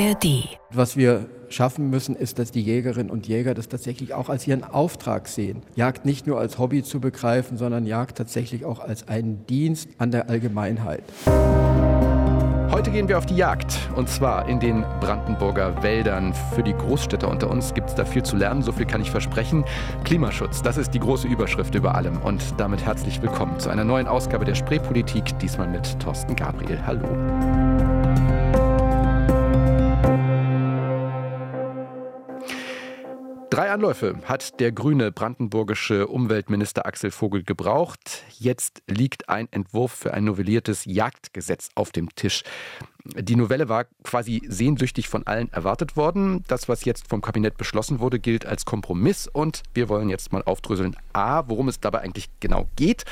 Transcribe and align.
ARD. 0.00 0.48
Was 0.72 0.96
wir 0.96 1.26
schaffen 1.48 1.90
müssen, 1.90 2.16
ist, 2.16 2.38
dass 2.38 2.50
die 2.50 2.62
Jägerinnen 2.62 3.10
und 3.10 3.26
Jäger 3.26 3.54
das 3.54 3.68
tatsächlich 3.68 4.14
auch 4.14 4.28
als 4.28 4.46
ihren 4.46 4.64
Auftrag 4.64 5.28
sehen. 5.28 5.62
Jagd 5.74 6.06
nicht 6.06 6.26
nur 6.26 6.38
als 6.38 6.58
Hobby 6.58 6.82
zu 6.82 7.00
begreifen, 7.00 7.58
sondern 7.58 7.86
Jagd 7.86 8.16
tatsächlich 8.16 8.64
auch 8.64 8.80
als 8.80 9.08
einen 9.08 9.46
Dienst 9.46 9.88
an 9.98 10.10
der 10.10 10.30
Allgemeinheit. 10.30 11.02
Heute 12.70 12.92
gehen 12.92 13.08
wir 13.08 13.18
auf 13.18 13.26
die 13.26 13.36
Jagd 13.36 13.76
und 13.96 14.08
zwar 14.08 14.48
in 14.48 14.58
den 14.58 14.82
Brandenburger 15.00 15.82
Wäldern. 15.82 16.32
Für 16.54 16.62
die 16.62 16.72
Großstädter 16.72 17.28
unter 17.28 17.50
uns 17.50 17.74
gibt 17.74 17.90
es 17.90 17.94
da 17.94 18.04
viel 18.04 18.22
zu 18.22 18.36
lernen, 18.36 18.62
so 18.62 18.72
viel 18.72 18.86
kann 18.86 19.02
ich 19.02 19.10
versprechen. 19.10 19.64
Klimaschutz, 20.04 20.62
das 20.62 20.78
ist 20.78 20.94
die 20.94 21.00
große 21.00 21.26
Überschrift 21.28 21.74
über 21.74 21.94
allem 21.94 22.16
und 22.22 22.42
damit 22.58 22.86
herzlich 22.86 23.20
willkommen 23.20 23.58
zu 23.58 23.68
einer 23.68 23.84
neuen 23.84 24.06
Ausgabe 24.06 24.46
der 24.46 24.54
Spreepolitik, 24.54 25.38
diesmal 25.40 25.68
mit 25.68 25.98
Thorsten 25.98 26.36
Gabriel. 26.36 26.78
Hallo. 26.86 27.99
Drei 33.50 33.72
Anläufe 33.72 34.14
hat 34.26 34.60
der 34.60 34.70
grüne 34.70 35.10
brandenburgische 35.10 36.06
Umweltminister 36.06 36.86
Axel 36.86 37.10
Vogel 37.10 37.42
gebraucht. 37.42 38.22
Jetzt 38.38 38.80
liegt 38.86 39.28
ein 39.28 39.48
Entwurf 39.50 39.90
für 39.90 40.14
ein 40.14 40.22
novelliertes 40.22 40.84
Jagdgesetz 40.84 41.68
auf 41.74 41.90
dem 41.90 42.14
Tisch. 42.14 42.44
Die 43.04 43.34
Novelle 43.34 43.68
war 43.68 43.86
quasi 44.04 44.40
sehnsüchtig 44.46 45.08
von 45.08 45.26
allen 45.26 45.52
erwartet 45.52 45.96
worden. 45.96 46.44
Das, 46.46 46.68
was 46.68 46.84
jetzt 46.84 47.08
vom 47.08 47.22
Kabinett 47.22 47.56
beschlossen 47.56 47.98
wurde, 47.98 48.20
gilt 48.20 48.46
als 48.46 48.64
Kompromiss 48.64 49.26
und 49.26 49.64
wir 49.74 49.88
wollen 49.88 50.10
jetzt 50.10 50.32
mal 50.32 50.44
aufdröseln. 50.44 50.96
A, 51.12 51.42
worum 51.48 51.66
es 51.66 51.80
dabei 51.80 52.02
eigentlich 52.02 52.28
genau 52.38 52.68
geht 52.76 53.04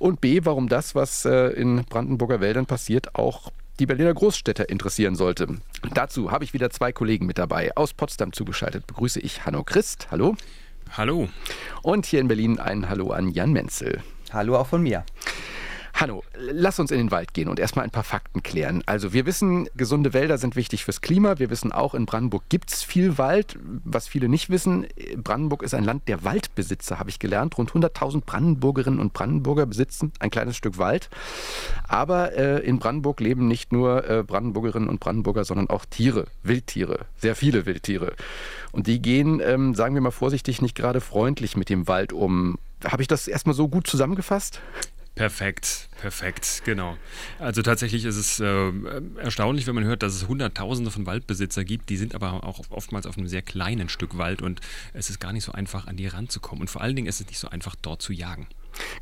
und 0.00 0.20
B, 0.20 0.40
warum 0.42 0.68
das, 0.68 0.96
was 0.96 1.24
äh, 1.26 1.50
in 1.50 1.84
Brandenburger 1.84 2.40
Wäldern 2.40 2.66
passiert, 2.66 3.14
auch 3.14 3.52
die 3.78 3.86
Berliner 3.86 4.14
Großstädter 4.14 4.68
interessieren 4.68 5.16
sollte. 5.16 5.46
Dazu 5.94 6.30
habe 6.30 6.44
ich 6.44 6.54
wieder 6.54 6.70
zwei 6.70 6.92
Kollegen 6.92 7.26
mit 7.26 7.38
dabei. 7.38 7.76
Aus 7.76 7.92
Potsdam 7.92 8.32
zugeschaltet 8.32 8.86
begrüße 8.86 9.20
ich 9.20 9.44
Hanno 9.44 9.64
Christ. 9.64 10.08
Hallo. 10.10 10.36
Hallo. 10.96 11.28
Und 11.82 12.06
hier 12.06 12.20
in 12.20 12.28
Berlin 12.28 12.58
ein 12.58 12.88
Hallo 12.88 13.10
an 13.10 13.30
Jan 13.30 13.52
Menzel. 13.52 14.02
Hallo 14.32 14.56
auch 14.56 14.66
von 14.66 14.82
mir. 14.82 15.04
Hanno, 15.96 16.22
lass 16.38 16.78
uns 16.78 16.90
in 16.90 16.98
den 16.98 17.10
Wald 17.10 17.32
gehen 17.32 17.48
und 17.48 17.58
erstmal 17.58 17.86
ein 17.86 17.90
paar 17.90 18.04
Fakten 18.04 18.42
klären. 18.42 18.82
Also 18.84 19.14
wir 19.14 19.24
wissen, 19.24 19.66
gesunde 19.76 20.12
Wälder 20.12 20.36
sind 20.36 20.54
wichtig 20.54 20.84
fürs 20.84 21.00
Klima. 21.00 21.38
Wir 21.38 21.48
wissen 21.48 21.72
auch, 21.72 21.94
in 21.94 22.04
Brandenburg 22.04 22.42
gibt 22.50 22.70
es 22.70 22.82
viel 22.82 23.16
Wald. 23.16 23.58
Was 23.82 24.06
viele 24.06 24.28
nicht 24.28 24.50
wissen, 24.50 24.86
Brandenburg 25.16 25.62
ist 25.62 25.72
ein 25.72 25.84
Land 25.84 26.06
der 26.06 26.22
Waldbesitzer, 26.22 26.98
habe 26.98 27.08
ich 27.08 27.18
gelernt. 27.18 27.56
Rund 27.56 27.72
100.000 27.72 28.20
Brandenburgerinnen 28.26 29.00
und 29.00 29.14
Brandenburger 29.14 29.64
besitzen 29.64 30.12
ein 30.18 30.30
kleines 30.30 30.58
Stück 30.58 30.76
Wald. 30.76 31.08
Aber 31.88 32.36
äh, 32.36 32.58
in 32.58 32.78
Brandenburg 32.78 33.20
leben 33.20 33.48
nicht 33.48 33.72
nur 33.72 34.08
äh, 34.08 34.22
Brandenburgerinnen 34.22 34.90
und 34.90 35.00
Brandenburger, 35.00 35.46
sondern 35.46 35.70
auch 35.70 35.86
Tiere, 35.86 36.26
Wildtiere, 36.42 37.06
sehr 37.16 37.34
viele 37.34 37.64
Wildtiere. 37.64 38.12
Und 38.70 38.86
die 38.86 39.00
gehen, 39.00 39.40
ähm, 39.42 39.74
sagen 39.74 39.94
wir 39.94 40.02
mal 40.02 40.10
vorsichtig, 40.10 40.60
nicht 40.60 40.74
gerade 40.74 41.00
freundlich 41.00 41.56
mit 41.56 41.70
dem 41.70 41.88
Wald 41.88 42.12
um. 42.12 42.58
Habe 42.84 43.00
ich 43.00 43.08
das 43.08 43.26
erstmal 43.26 43.54
so 43.54 43.68
gut 43.68 43.86
zusammengefasst? 43.86 44.60
Perfekt, 45.16 45.88
perfekt, 46.00 46.62
genau. 46.64 46.96
Also 47.38 47.62
tatsächlich 47.62 48.04
ist 48.04 48.16
es 48.16 48.40
äh, 48.40 48.72
erstaunlich, 49.18 49.66
wenn 49.66 49.74
man 49.74 49.84
hört, 49.84 50.02
dass 50.02 50.14
es 50.14 50.28
Hunderttausende 50.28 50.90
von 50.90 51.06
Waldbesitzer 51.06 51.64
gibt. 51.64 51.88
Die 51.88 51.96
sind 51.96 52.14
aber 52.14 52.44
auch 52.44 52.60
oftmals 52.70 53.06
auf 53.06 53.16
einem 53.16 53.28
sehr 53.28 53.42
kleinen 53.42 53.88
Stück 53.88 54.18
Wald 54.18 54.42
und 54.42 54.60
es 54.92 55.10
ist 55.10 55.20
gar 55.20 55.32
nicht 55.32 55.44
so 55.44 55.52
einfach, 55.52 55.86
an 55.86 55.96
die 55.96 56.06
ranzukommen. 56.06 56.62
Und 56.62 56.70
vor 56.70 56.82
allen 56.82 56.96
Dingen 56.96 57.08
ist 57.08 57.20
es 57.20 57.26
nicht 57.26 57.38
so 57.38 57.48
einfach, 57.48 57.74
dort 57.80 58.02
zu 58.02 58.12
jagen. 58.12 58.46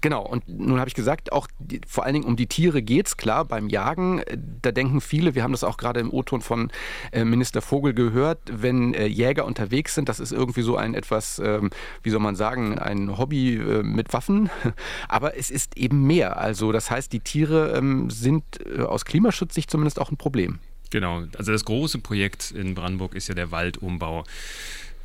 Genau, 0.00 0.22
und 0.22 0.48
nun 0.48 0.78
habe 0.78 0.88
ich 0.88 0.94
gesagt, 0.94 1.32
auch 1.32 1.48
die, 1.58 1.80
vor 1.86 2.04
allen 2.04 2.14
Dingen 2.14 2.26
um 2.26 2.36
die 2.36 2.46
Tiere 2.46 2.82
geht 2.82 3.06
es, 3.06 3.16
klar, 3.16 3.44
beim 3.44 3.68
Jagen, 3.68 4.20
äh, 4.20 4.38
da 4.62 4.72
denken 4.72 5.00
viele, 5.00 5.34
wir 5.34 5.42
haben 5.42 5.52
das 5.52 5.64
auch 5.64 5.76
gerade 5.76 6.00
im 6.00 6.12
O-Ton 6.12 6.40
von 6.40 6.70
äh, 7.12 7.24
Minister 7.24 7.62
Vogel 7.62 7.94
gehört, 7.94 8.38
wenn 8.50 8.94
äh, 8.94 9.06
Jäger 9.06 9.44
unterwegs 9.44 9.94
sind, 9.94 10.08
das 10.08 10.20
ist 10.20 10.32
irgendwie 10.32 10.62
so 10.62 10.76
ein 10.76 10.94
etwas, 10.94 11.38
ähm, 11.38 11.70
wie 12.02 12.10
soll 12.10 12.20
man 12.20 12.36
sagen, 12.36 12.78
ein 12.78 13.18
Hobby 13.18 13.56
äh, 13.56 13.82
mit 13.82 14.12
Waffen, 14.12 14.50
aber 15.08 15.36
es 15.36 15.50
ist 15.50 15.76
eben 15.76 16.06
mehr. 16.06 16.38
Also 16.38 16.72
das 16.72 16.83
heißt, 16.90 17.12
die 17.12 17.20
Tiere 17.20 17.76
ähm, 17.76 18.10
sind 18.10 18.44
äh, 18.64 18.82
aus 18.82 19.04
Klimaschutzsicht 19.04 19.70
zumindest 19.70 20.00
auch 20.00 20.10
ein 20.10 20.16
Problem. 20.16 20.58
Genau, 20.90 21.24
also 21.36 21.50
das 21.50 21.64
große 21.64 21.98
Projekt 21.98 22.52
in 22.52 22.74
Brandenburg 22.74 23.14
ist 23.14 23.28
ja 23.28 23.34
der 23.34 23.50
Waldumbau 23.50 24.24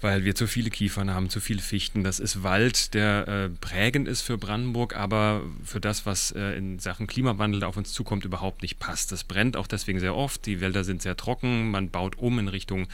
weil 0.02 0.24
wir 0.24 0.36
zu 0.36 0.48
viele 0.48 0.70
Kiefern 0.70 1.14
haben, 1.14 1.30
zu 1.30 1.40
viele 1.40 1.62
Fichten. 1.62 2.04
Das 2.04 2.20
ist 2.20 2.44
Wald, 2.44 2.94
der 2.94 3.28
äh, 3.28 3.50
prägend 3.50 4.08
ist 4.08 4.22
für 4.22 4.38
Brandenburg, 4.38 4.96
aber 4.96 5.44
für 5.64 5.82
das, 5.82 6.06
was 6.06 6.32
äh, 6.32 6.58
in 6.58 6.80
Sachen 6.80 7.08
Klimawandel 7.08 7.64
auf 7.64 7.78
uns 7.78 7.92
zukommt, 7.92 8.26
überhaupt 8.26 8.62
nicht 8.62 8.80
passt. 8.80 9.12
Das 9.12 9.24
brennt 9.24 9.58
auch 9.58 9.68
deswegen 9.68 10.00
sehr 10.00 10.16
oft. 10.16 10.46
Die 10.46 10.62
Wälder 10.62 10.84
sind 10.84 11.02
sehr 11.02 11.18
trocken. 11.18 11.72
Man 11.72 11.90
baut 11.90 12.18
um 12.18 12.40
in 12.40 12.48
Richtung 12.48 12.88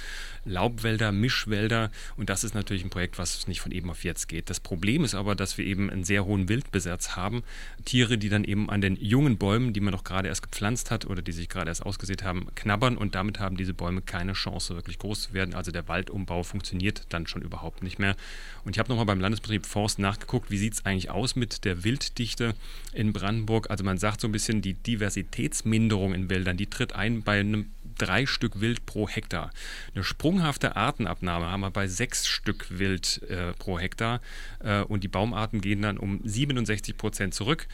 Laubwälder, 0.45 1.11
Mischwälder 1.11 1.91
und 2.17 2.29
das 2.29 2.43
ist 2.43 2.53
natürlich 2.53 2.83
ein 2.83 2.89
Projekt, 2.89 3.17
was 3.17 3.47
nicht 3.47 3.61
von 3.61 3.72
eben 3.72 3.89
auf 3.89 4.03
jetzt 4.03 4.27
geht. 4.27 4.49
Das 4.49 4.59
Problem 4.59 5.03
ist 5.03 5.16
aber, 5.16 5.35
dass 5.35 5.57
wir 5.57 5.66
eben 5.66 5.89
einen 5.89 6.03
sehr 6.03 6.25
hohen 6.25 6.49
Wildbesatz 6.49 7.16
haben. 7.16 7.43
Tiere, 7.83 8.17
die 8.17 8.29
dann 8.29 8.43
eben 8.43 8.69
an 8.69 8.81
den 8.81 8.95
jungen 8.95 9.37
Bäumen, 9.37 9.73
die 9.73 9.79
man 9.79 9.91
doch 9.91 10.03
gerade 10.03 10.27
erst 10.27 10.43
gepflanzt 10.43 10.91
hat 10.91 11.05
oder 11.05 11.22
die 11.22 11.31
sich 11.31 11.49
gerade 11.49 11.69
erst 11.69 11.85
ausgesät 11.85 12.23
haben, 12.23 12.47
knabbern 12.55 12.97
und 12.97 13.16
damit 13.16 13.39
haben 13.39 13.57
diese 13.57 13.73
Bäume 13.73 14.01
keine 14.01 14.33
Chance, 14.33 14.75
wirklich 14.75 14.99
groß 14.99 15.23
zu 15.23 15.33
werden. 15.33 15.55
Also 15.55 15.72
der 15.72 15.87
Waldumbau 15.87 16.43
funktioniert 16.43 16.94
geht 16.95 17.13
dann 17.13 17.28
schon 17.28 17.41
überhaupt 17.41 17.83
nicht 17.83 18.00
mehr. 18.00 18.16
Und 18.63 18.75
ich 18.75 18.79
habe 18.79 18.89
nochmal 18.89 19.06
beim 19.06 19.19
Landesbetrieb 19.19 19.66
Forst 19.66 20.00
nachgeguckt, 20.00 20.51
wie 20.51 20.57
sieht 20.57 20.73
es 20.73 20.85
eigentlich 20.85 21.09
aus 21.09 21.35
mit 21.35 21.66
der 21.66 21.83
Wilddichte 21.83 22.56
in 22.94 23.13
Brandenburg. 23.13 23.69
Also 23.69 23.83
man 23.83 23.97
sagt 23.97 24.22
so 24.22 24.28
ein 24.28 24.31
bisschen, 24.31 24.61
die 24.61 24.73
Diversitätsminderung 24.73 26.13
in 26.13 26.29
Wäldern, 26.29 26.57
die 26.57 26.67
tritt 26.67 26.94
ein 26.94 27.23
bei 27.23 27.39
einem 27.39 27.72
drei 27.97 28.25
Stück 28.25 28.59
Wild 28.59 28.85
pro 28.85 29.07
Hektar. 29.07 29.51
Eine 29.94 30.03
sprunghafte 30.03 30.75
Artenabnahme 30.75 31.45
haben 31.45 31.61
wir 31.61 31.72
bei 31.72 31.88
sechs 31.88 32.28
Stück 32.28 32.67
Wild 32.69 33.22
äh, 33.29 33.53
pro 33.53 33.79
Hektar 33.79 34.19
äh, 34.59 34.81
und 34.81 35.03
die 35.03 35.07
Baumarten 35.07 35.61
gehen 35.61 35.81
dann 35.81 35.97
um 35.97 36.19
67 36.23 36.97
Prozent 36.97 37.34
zurück. 37.34 37.67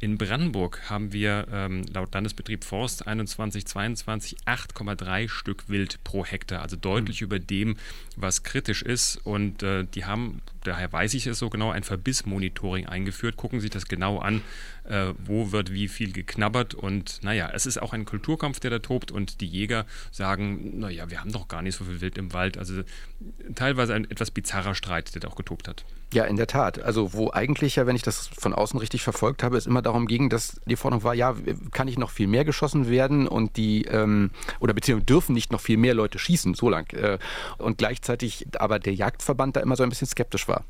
In 0.00 0.16
Brandenburg 0.16 0.88
haben 0.88 1.12
wir 1.12 1.48
ähm, 1.50 1.84
laut 1.92 2.14
Landesbetrieb 2.14 2.62
Forst 2.62 3.08
21-22 3.08 4.36
8,3 4.46 5.28
Stück 5.28 5.68
Wild 5.68 5.98
pro 6.04 6.24
Hektar, 6.24 6.62
also 6.62 6.76
deutlich 6.76 7.20
mhm. 7.20 7.24
über 7.24 7.38
dem, 7.40 7.76
was 8.14 8.44
kritisch 8.44 8.82
ist. 8.82 9.16
Und 9.24 9.64
äh, 9.64 9.84
die 9.92 10.04
haben, 10.04 10.40
daher 10.62 10.92
weiß 10.92 11.14
ich 11.14 11.26
es 11.26 11.40
so 11.40 11.50
genau, 11.50 11.72
ein 11.72 11.82
Verbissmonitoring 11.82 12.86
eingeführt. 12.86 13.36
Gucken 13.36 13.58
Sie 13.58 13.64
sich 13.64 13.72
das 13.72 13.86
genau 13.86 14.18
an, 14.18 14.42
äh, 14.88 15.14
wo 15.24 15.52
wird 15.52 15.72
wie 15.72 15.88
viel 15.88 16.12
geknabbert. 16.12 16.74
Und 16.74 17.20
naja, 17.22 17.50
es 17.52 17.66
ist 17.66 17.80
auch 17.80 17.92
ein 17.92 18.04
Kulturkampf, 18.04 18.60
der 18.60 18.70
da 18.70 18.78
tobt. 18.78 19.10
Und 19.10 19.40
die 19.40 19.46
Jäger 19.46 19.86
sagen, 20.10 20.78
naja, 20.80 21.10
wir 21.10 21.20
haben 21.20 21.32
doch 21.32 21.48
gar 21.48 21.62
nicht 21.62 21.76
so 21.76 21.84
viel 21.84 22.00
Wild 22.00 22.18
im 22.18 22.32
Wald. 22.32 22.58
Also 22.58 22.82
teilweise 23.54 23.94
ein 23.94 24.10
etwas 24.10 24.30
bizarrer 24.30 24.74
Streit, 24.74 25.14
der 25.14 25.20
da 25.20 25.28
auch 25.28 25.36
getobt 25.36 25.68
hat. 25.68 25.84
Ja, 26.12 26.24
in 26.24 26.36
der 26.36 26.46
Tat. 26.46 26.80
Also 26.80 27.12
wo 27.12 27.30
eigentlich 27.30 27.76
ja, 27.76 27.86
wenn 27.86 27.96
ich 27.96 28.02
das 28.02 28.28
von 28.28 28.54
außen 28.54 28.80
richtig 28.80 29.02
verfolgt 29.02 29.42
habe, 29.42 29.58
es 29.58 29.66
immer 29.66 29.82
darum 29.82 30.06
ging, 30.06 30.30
dass 30.30 30.58
die 30.64 30.76
Forderung 30.76 31.04
war, 31.04 31.14
ja, 31.14 31.36
kann 31.72 31.86
nicht 31.86 31.98
noch 31.98 32.10
viel 32.10 32.26
mehr 32.26 32.46
geschossen 32.46 32.88
werden 32.88 33.28
und 33.28 33.58
die, 33.58 33.84
ähm, 33.84 34.30
oder 34.58 34.72
beziehungsweise 34.72 35.04
dürfen 35.04 35.34
nicht 35.34 35.52
noch 35.52 35.60
viel 35.60 35.76
mehr 35.76 35.92
Leute 35.92 36.18
schießen, 36.18 36.54
so 36.54 36.70
lang. 36.70 36.90
Äh, 36.94 37.18
und 37.58 37.76
gleichzeitig 37.76 38.46
aber 38.58 38.78
der 38.78 38.94
Jagdverband 38.94 39.56
da 39.56 39.60
immer 39.60 39.76
so 39.76 39.82
ein 39.82 39.90
bisschen 39.90 40.08
skeptisch 40.08 40.48
war. 40.48 40.64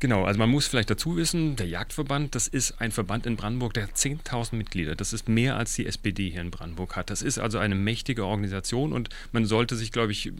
Genau, 0.00 0.24
also 0.24 0.38
man 0.38 0.48
muss 0.48 0.66
vielleicht 0.66 0.88
dazu 0.88 1.18
wissen, 1.18 1.56
der 1.56 1.66
Jagdverband, 1.66 2.34
das 2.34 2.48
ist 2.48 2.80
ein 2.80 2.90
Verband 2.90 3.26
in 3.26 3.36
Brandenburg, 3.36 3.74
der 3.74 3.82
hat 3.82 3.96
10.000 3.96 4.56
Mitglieder. 4.56 4.96
Das 4.96 5.12
ist 5.12 5.28
mehr 5.28 5.56
als 5.56 5.74
die 5.74 5.84
SPD 5.84 6.30
hier 6.30 6.40
in 6.40 6.50
Brandenburg 6.50 6.96
hat. 6.96 7.10
Das 7.10 7.20
ist 7.20 7.38
also 7.38 7.58
eine 7.58 7.74
mächtige 7.74 8.24
Organisation 8.24 8.94
und 8.94 9.10
man 9.32 9.44
sollte 9.44 9.76
sich, 9.76 9.92
glaube 9.92 10.12
ich, 10.12 10.32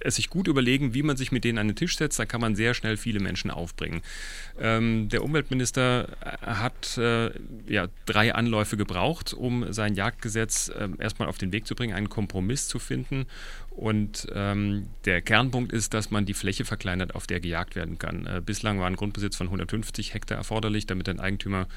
es 0.00 0.16
sich 0.16 0.30
gut 0.30 0.48
überlegen, 0.48 0.94
wie 0.94 1.02
man 1.02 1.18
sich 1.18 1.30
mit 1.30 1.44
denen 1.44 1.58
an 1.58 1.68
den 1.68 1.76
Tisch 1.76 1.98
setzt. 1.98 2.18
Da 2.18 2.24
kann 2.24 2.40
man 2.40 2.56
sehr 2.56 2.72
schnell 2.72 2.96
viele 2.96 3.20
Menschen 3.20 3.50
aufbringen. 3.50 4.00
Ähm, 4.58 5.10
der 5.10 5.22
Umweltminister 5.22 6.08
hat 6.40 6.96
äh, 6.96 7.32
ja, 7.68 7.88
drei 8.06 8.34
Anläufe 8.34 8.78
gebraucht, 8.78 9.34
um 9.34 9.74
sein 9.74 9.94
Jagdgesetz 9.94 10.68
äh, 10.70 10.88
erstmal 10.98 11.28
auf 11.28 11.36
den 11.36 11.52
Weg 11.52 11.66
zu 11.66 11.74
bringen, 11.74 11.94
einen 11.94 12.08
Kompromiss 12.08 12.66
zu 12.66 12.78
finden. 12.78 13.26
Und 13.76 14.26
ähm, 14.34 14.88
der 15.04 15.20
Kernpunkt 15.20 15.70
ist, 15.70 15.92
dass 15.92 16.10
man 16.10 16.24
die 16.24 16.32
Fläche 16.32 16.64
verkleinert, 16.64 17.14
auf 17.14 17.26
der 17.26 17.40
gejagt 17.40 17.76
werden 17.76 17.98
kann. 17.98 18.26
Äh, 18.26 18.40
bislang 18.44 18.80
war 18.80 18.86
ein 18.86 18.96
Grundbesitz 18.96 19.36
von 19.36 19.48
150 19.48 20.14
Hektar 20.14 20.38
erforderlich, 20.38 20.86
damit 20.86 21.10
ein 21.10 21.20
Eigentümer 21.20 21.68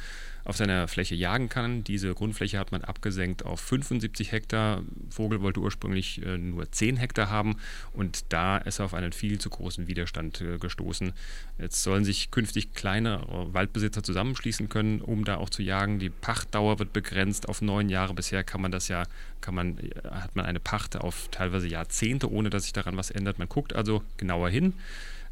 auf 0.44 0.58
seiner 0.58 0.88
Fläche 0.88 1.16
jagen 1.16 1.50
kann. 1.50 1.84
Diese 1.84 2.14
Grundfläche 2.14 2.60
hat 2.60 2.72
man 2.72 2.84
abgesenkt 2.84 3.46
auf 3.46 3.60
75 3.62 4.32
Hektar. 4.32 4.84
Vogel 5.10 5.42
wollte 5.42 5.60
ursprünglich 5.60 6.24
äh, 6.26 6.38
nur 6.38 6.72
10 6.72 6.98
Hektar 6.98 7.30
haben 7.30 7.58
und 7.94 8.26
da 8.30 8.58
ist 8.58 8.80
er 8.80 8.86
auf 8.86 8.94
einen 8.94 9.12
viel 9.12 9.40
zu 9.40 9.50
großen 9.50 9.88
Widerstand 9.88 10.42
äh, 10.42 10.58
gestoßen. 10.58 11.14
Jetzt 11.58 11.84
sollen 11.84 12.06
sich 12.06 12.32
künftig 12.32 12.74
kleine 12.74 13.22
Waldbesitzer 13.30 14.04
zusammenschließen 14.04 14.70
können, 14.70 15.02
um 15.02 15.26
da 15.26 15.38
auch 15.38 15.50
zu 15.50 15.62
jagen. 15.62 16.00
Die 16.00 16.10
Pachtdauer 16.10 16.80
wird 16.80 16.94
begrenzt 16.94 17.50
auf 17.50 17.62
neun 17.62 17.90
Jahre. 17.90 18.14
Bisher 18.14 18.44
kann 18.44 18.62
man 18.62 18.72
das 18.72 18.88
ja, 18.88 19.04
kann 19.42 19.56
man, 19.56 19.78
äh, 19.78 19.92
hat 20.10 20.36
man 20.36 20.46
eine 20.46 20.60
Pacht 20.60 20.98
auf 20.98 21.28
teilweise 21.32 21.68
Jahrzehnte, 21.68 22.32
ohne 22.32 22.50
dass 22.50 22.64
sich 22.64 22.74
daran 22.74 22.98
was 22.98 23.12
ändert. 23.12 23.40
Man 23.40 23.50
guckt 23.50 23.74
also 23.74 24.04
genauer 24.18 24.50
hin 24.50 24.74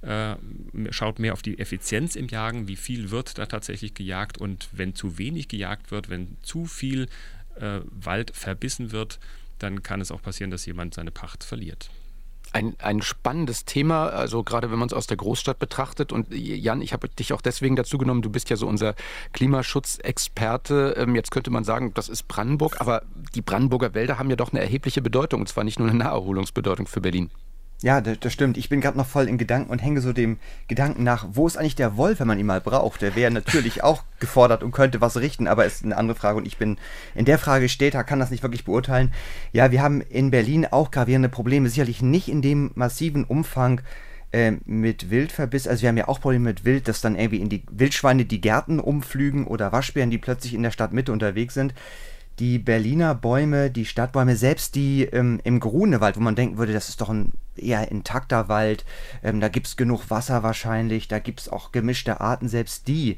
äh, 0.01 0.35
schaut 0.91 1.19
mehr 1.19 1.33
auf 1.33 1.41
die 1.41 1.59
Effizienz 1.59 2.15
im 2.15 2.27
Jagen, 2.27 2.67
wie 2.67 2.75
viel 2.75 3.11
wird 3.11 3.37
da 3.37 3.45
tatsächlich 3.45 3.93
gejagt 3.93 4.37
und 4.37 4.69
wenn 4.71 4.95
zu 4.95 5.17
wenig 5.17 5.47
gejagt 5.47 5.91
wird, 5.91 6.09
wenn 6.09 6.37
zu 6.41 6.65
viel 6.65 7.07
äh, 7.59 7.79
Wald 7.89 8.31
verbissen 8.35 8.91
wird, 8.91 9.19
dann 9.59 9.83
kann 9.83 10.01
es 10.01 10.11
auch 10.11 10.21
passieren, 10.21 10.51
dass 10.51 10.65
jemand 10.65 10.93
seine 10.93 11.11
Pacht 11.11 11.43
verliert. 11.43 11.89
Ein, 12.53 12.75
ein 12.79 13.01
spannendes 13.01 13.65
Thema, 13.65 14.07
also 14.07 14.43
gerade 14.43 14.71
wenn 14.71 14.79
man 14.79 14.87
es 14.87 14.93
aus 14.93 15.05
der 15.05 15.17
Großstadt 15.17 15.59
betrachtet. 15.59 16.13
Und 16.13 16.27
Jan, 16.31 16.81
ich 16.81 16.93
habe 16.93 17.09
dich 17.09 17.33
auch 17.33 17.41
deswegen 17.41 17.75
dazu 17.75 17.97
genommen, 17.97 18.21
du 18.21 18.29
bist 18.29 18.49
ja 18.49 18.55
so 18.55 18.67
unser 18.67 18.95
Klimaschutzexperte. 19.33 20.95
Ähm, 20.97 21.15
jetzt 21.15 21.31
könnte 21.31 21.51
man 21.51 21.65
sagen, 21.65 21.93
das 21.93 22.07
ist 22.07 22.27
Brandenburg, 22.27 22.79
aber 22.79 23.03
die 23.35 23.41
Brandenburger 23.41 23.93
Wälder 23.93 24.17
haben 24.17 24.29
ja 24.29 24.37
doch 24.37 24.53
eine 24.53 24.61
erhebliche 24.61 25.01
Bedeutung, 25.01 25.41
und 25.41 25.47
zwar 25.47 25.65
nicht 25.65 25.77
nur 25.79 25.89
eine 25.89 25.97
Naherholungsbedeutung 25.97 26.87
für 26.87 27.01
Berlin. 27.01 27.31
Ja, 27.83 28.01
das, 28.01 28.19
das, 28.19 28.33
stimmt. 28.33 28.57
Ich 28.57 28.69
bin 28.69 28.81
gerade 28.81 28.97
noch 28.97 29.05
voll 29.05 29.27
in 29.27 29.37
Gedanken 29.37 29.69
und 29.69 29.79
hänge 29.79 30.01
so 30.01 30.11
dem 30.11 30.39
Gedanken 30.67 31.03
nach, 31.03 31.27
wo 31.33 31.45
ist 31.45 31.57
eigentlich 31.57 31.75
der 31.75 31.95
Wolf, 31.95 32.19
wenn 32.19 32.27
man 32.27 32.39
ihn 32.39 32.45
mal 32.47 32.59
braucht? 32.59 33.03
Der 33.03 33.15
wäre 33.15 33.29
natürlich 33.29 33.83
auch 33.83 34.03
gefordert 34.19 34.63
und 34.63 34.71
könnte 34.71 34.99
was 34.99 35.17
richten, 35.17 35.47
aber 35.47 35.65
ist 35.65 35.83
eine 35.83 35.95
andere 35.95 36.17
Frage 36.17 36.39
und 36.39 36.47
ich 36.47 36.57
bin 36.57 36.77
in 37.13 37.25
der 37.25 37.37
Frage 37.37 37.69
steht, 37.69 37.93
da 37.93 38.01
kann 38.01 38.19
das 38.19 38.31
nicht 38.31 38.41
wirklich 38.41 38.65
beurteilen. 38.65 39.13
Ja, 39.53 39.71
wir 39.71 39.83
haben 39.83 40.01
in 40.01 40.31
Berlin 40.31 40.65
auch 40.65 40.89
gravierende 40.89 41.29
Probleme, 41.29 41.69
sicherlich 41.69 42.01
nicht 42.01 42.29
in 42.29 42.41
dem 42.41 42.71
massiven 42.73 43.23
Umfang 43.23 43.81
äh, 44.31 44.53
mit 44.65 45.11
Wildverbiss. 45.11 45.67
Also 45.67 45.83
wir 45.83 45.89
haben 45.89 45.97
ja 45.97 46.07
auch 46.07 46.19
Probleme 46.19 46.45
mit 46.45 46.65
Wild, 46.65 46.87
dass 46.87 47.01
dann 47.01 47.15
irgendwie 47.15 47.41
in 47.41 47.49
die 47.49 47.63
Wildschweine 47.69 48.25
die 48.25 48.41
Gärten 48.41 48.79
umflügen 48.79 49.45
oder 49.45 49.71
Waschbären, 49.71 50.09
die 50.09 50.17
plötzlich 50.17 50.55
in 50.55 50.63
der 50.63 50.71
Stadtmitte 50.71 51.11
unterwegs 51.11 51.53
sind 51.53 51.75
die 52.39 52.59
Berliner 52.59 53.15
Bäume, 53.15 53.71
die 53.71 53.85
Stadtbäume, 53.85 54.35
selbst 54.35 54.75
die 54.75 55.03
ähm, 55.03 55.39
im 55.43 55.59
Grunewald, 55.59 56.17
wo 56.17 56.21
man 56.21 56.35
denken 56.35 56.57
würde, 56.57 56.73
das 56.73 56.89
ist 56.89 57.01
doch 57.01 57.09
ein 57.09 57.31
eher 57.55 57.91
intakter 57.91 58.47
Wald, 58.47 58.85
ähm, 59.23 59.39
da 59.39 59.47
gibt 59.47 59.67
es 59.67 59.77
genug 59.77 60.09
Wasser 60.09 60.43
wahrscheinlich, 60.43 61.07
da 61.07 61.19
gibt 61.19 61.39
es 61.41 61.49
auch 61.49 61.71
gemischte 61.71 62.21
Arten, 62.21 62.47
selbst 62.47 62.87
die, 62.87 63.17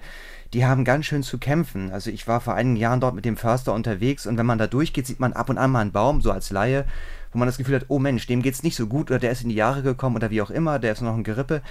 die 0.53 0.65
haben 0.65 0.85
ganz 0.85 1.05
schön 1.05 1.23
zu 1.23 1.37
kämpfen. 1.37 1.91
Also 1.91 2.09
ich 2.09 2.27
war 2.27 2.39
vor 2.39 2.55
einigen 2.55 2.77
Jahren 2.77 3.01
dort 3.01 3.15
mit 3.15 3.25
dem 3.25 3.37
Förster 3.37 3.73
unterwegs 3.73 4.25
und 4.25 4.37
wenn 4.37 4.45
man 4.45 4.57
da 4.57 4.67
durchgeht, 4.67 5.05
sieht 5.05 5.19
man 5.19 5.33
ab 5.33 5.49
und 5.49 5.57
an 5.57 5.71
mal 5.71 5.81
einen 5.81 5.91
Baum, 5.91 6.21
so 6.21 6.31
als 6.31 6.49
Laie, 6.49 6.85
wo 7.33 7.37
man 7.37 7.47
das 7.47 7.57
Gefühl 7.57 7.75
hat, 7.75 7.85
oh 7.89 7.99
Mensch, 7.99 8.25
dem 8.25 8.41
geht's 8.41 8.63
nicht 8.63 8.75
so 8.75 8.87
gut 8.87 9.11
oder 9.11 9.19
der 9.19 9.31
ist 9.31 9.43
in 9.43 9.49
die 9.49 9.55
Jahre 9.55 9.83
gekommen 9.83 10.15
oder 10.15 10.29
wie 10.29 10.41
auch 10.41 10.49
immer, 10.49 10.79
der 10.79 10.93
ist 10.93 11.01
noch 11.01 11.15
ein 11.15 11.23
Gerippe. 11.23 11.61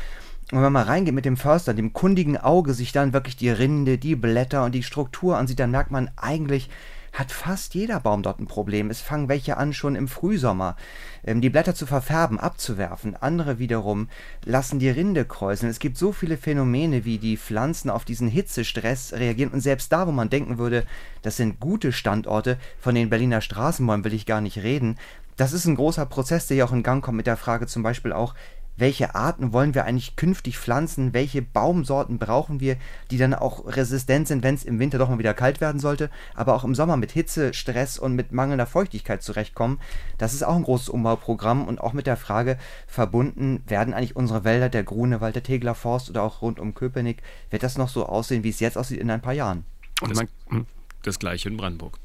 Und 0.53 0.62
wenn 0.62 0.73
man 0.73 0.87
reingeht 0.87 1.15
mit 1.15 1.27
dem 1.27 1.37
Förster, 1.37 1.75
dem 1.75 1.93
kundigen 1.93 2.39
Auge, 2.39 2.73
sich 2.73 2.93
dann 2.93 3.12
wirklich 3.12 3.37
die 3.37 3.50
Rinde, 3.50 3.99
die 3.99 4.17
Blätter 4.17 4.65
und 4.65 4.75
die 4.75 4.83
Struktur 4.83 5.37
ansieht, 5.37 5.59
dann 5.59 5.71
merkt 5.71 5.91
man 5.91 6.11
eigentlich, 6.17 6.71
hat 7.19 7.32
fast 7.32 7.75
jeder 7.75 7.99
Baum 7.99 8.23
dort 8.23 8.38
ein 8.38 8.47
Problem. 8.47 8.91
Es 8.91 9.00
fangen 9.00 9.29
welche 9.29 9.56
an, 9.56 9.73
schon 9.73 9.97
im 9.97 10.06
Frühsommer 10.06 10.76
ähm, 11.25 11.41
die 11.41 11.50
Blätter 11.50 11.75
zu 11.75 11.85
verfärben, 11.85 12.38
abzuwerfen. 12.38 13.17
Andere 13.17 13.59
wiederum 13.59 14.09
lassen 14.44 14.79
die 14.79 14.88
Rinde 14.88 15.25
kräuseln. 15.25 15.70
Es 15.70 15.81
gibt 15.81 15.97
so 15.97 16.12
viele 16.12 16.37
Phänomene, 16.37 17.05
wie 17.05 17.19
die 17.19 17.37
Pflanzen 17.37 17.91
auf 17.91 18.05
diesen 18.05 18.29
Hitzestress 18.29 19.12
reagieren. 19.15 19.53
Und 19.53 19.61
selbst 19.61 19.93
da, 19.93 20.06
wo 20.06 20.12
man 20.12 20.31
denken 20.31 20.59
würde, 20.59 20.85
das 21.23 21.37
sind 21.37 21.59
gute 21.59 21.93
Standorte, 21.93 22.56
von 22.79 22.94
den 22.94 23.11
Berliner 23.11 23.41
Straßenbäumen 23.41 24.05
will 24.05 24.14
ich 24.14 24.25
gar 24.25 24.41
nicht 24.41 24.59
reden. 24.59 24.97
Das 25.37 25.53
ist 25.53 25.67
ein 25.67 25.76
großer 25.76 26.06
Prozess, 26.06 26.47
der 26.47 26.56
ja 26.56 26.64
auch 26.64 26.73
in 26.73 26.82
Gang 26.82 27.05
kommt 27.05 27.17
mit 27.17 27.26
der 27.26 27.37
Frage 27.37 27.67
zum 27.67 27.82
Beispiel 27.82 28.12
auch, 28.12 28.35
welche 28.79 29.15
Arten 29.15 29.53
wollen 29.53 29.75
wir 29.75 29.85
eigentlich 29.85 30.17
künftig 30.17 30.59
pflanzen, 30.59 31.13
welche 31.13 31.43
Baumsorten 31.43 32.19
brauchen 32.19 32.61
wir, 32.61 32.77
die 33.11 33.19
dann 33.19 33.35
auch 33.35 33.67
resistent 33.67 34.29
sind, 34.29 34.43
wenn 34.43 34.55
es 34.55 34.65
im 34.65 34.79
Winter 34.79 34.99
doch 34.99 35.09
mal 35.09 35.19
wieder 35.19 35.35
kalt 35.35 35.61
werden 35.61 35.81
sollte, 35.81 36.11
aber 36.35 36.55
auch 36.55 36.65
im 36.65 36.75
Sommer 36.75 36.97
mit 36.97 37.13
Hitze, 37.13 37.55
Stress 37.55 37.99
und 37.99 38.15
mit 38.15 38.33
mangelnder 38.33 38.67
Feuchtigkeit 38.67 39.23
zurechtkommen. 39.23 39.81
Das 40.17 40.35
ist 40.35 40.45
auch 40.45 40.57
ein 40.57 40.63
großes 40.63 40.89
Umbauprogramm 40.89 41.67
und 41.67 41.81
auch 41.81 41.93
mit 41.93 42.07
der 42.07 42.17
Frage 42.17 42.59
verbunden, 42.87 43.63
werden 43.67 43.95
eigentlich 43.95 44.17
unsere 44.17 44.45
Wälder, 44.45 44.69
der 44.69 44.85
Grunewald, 44.85 45.35
der 45.35 45.43
Tegler 45.43 45.75
Forst 45.75 46.11
oder 46.11 46.23
auch 46.23 46.43
rund 46.43 46.61
um 46.61 46.75
Köpenick, 46.75 47.23
wird 47.51 47.63
das 47.63 47.79
noch 47.79 47.89
so 47.89 48.07
aussehen, 48.07 48.45
wie 48.45 48.51
es 48.51 48.61
jetzt 48.61 48.79
aussieht 48.79 49.01
in 49.01 49.11
ein 49.11 49.21
paar 49.21 49.33
Jahren? 49.33 49.65
Und 50.01 50.11
das, 50.11 50.25
hm? 50.49 50.67
das 51.03 51.19
gleiche 51.19 51.49
in 51.49 51.57
Brandenburg. 51.57 51.99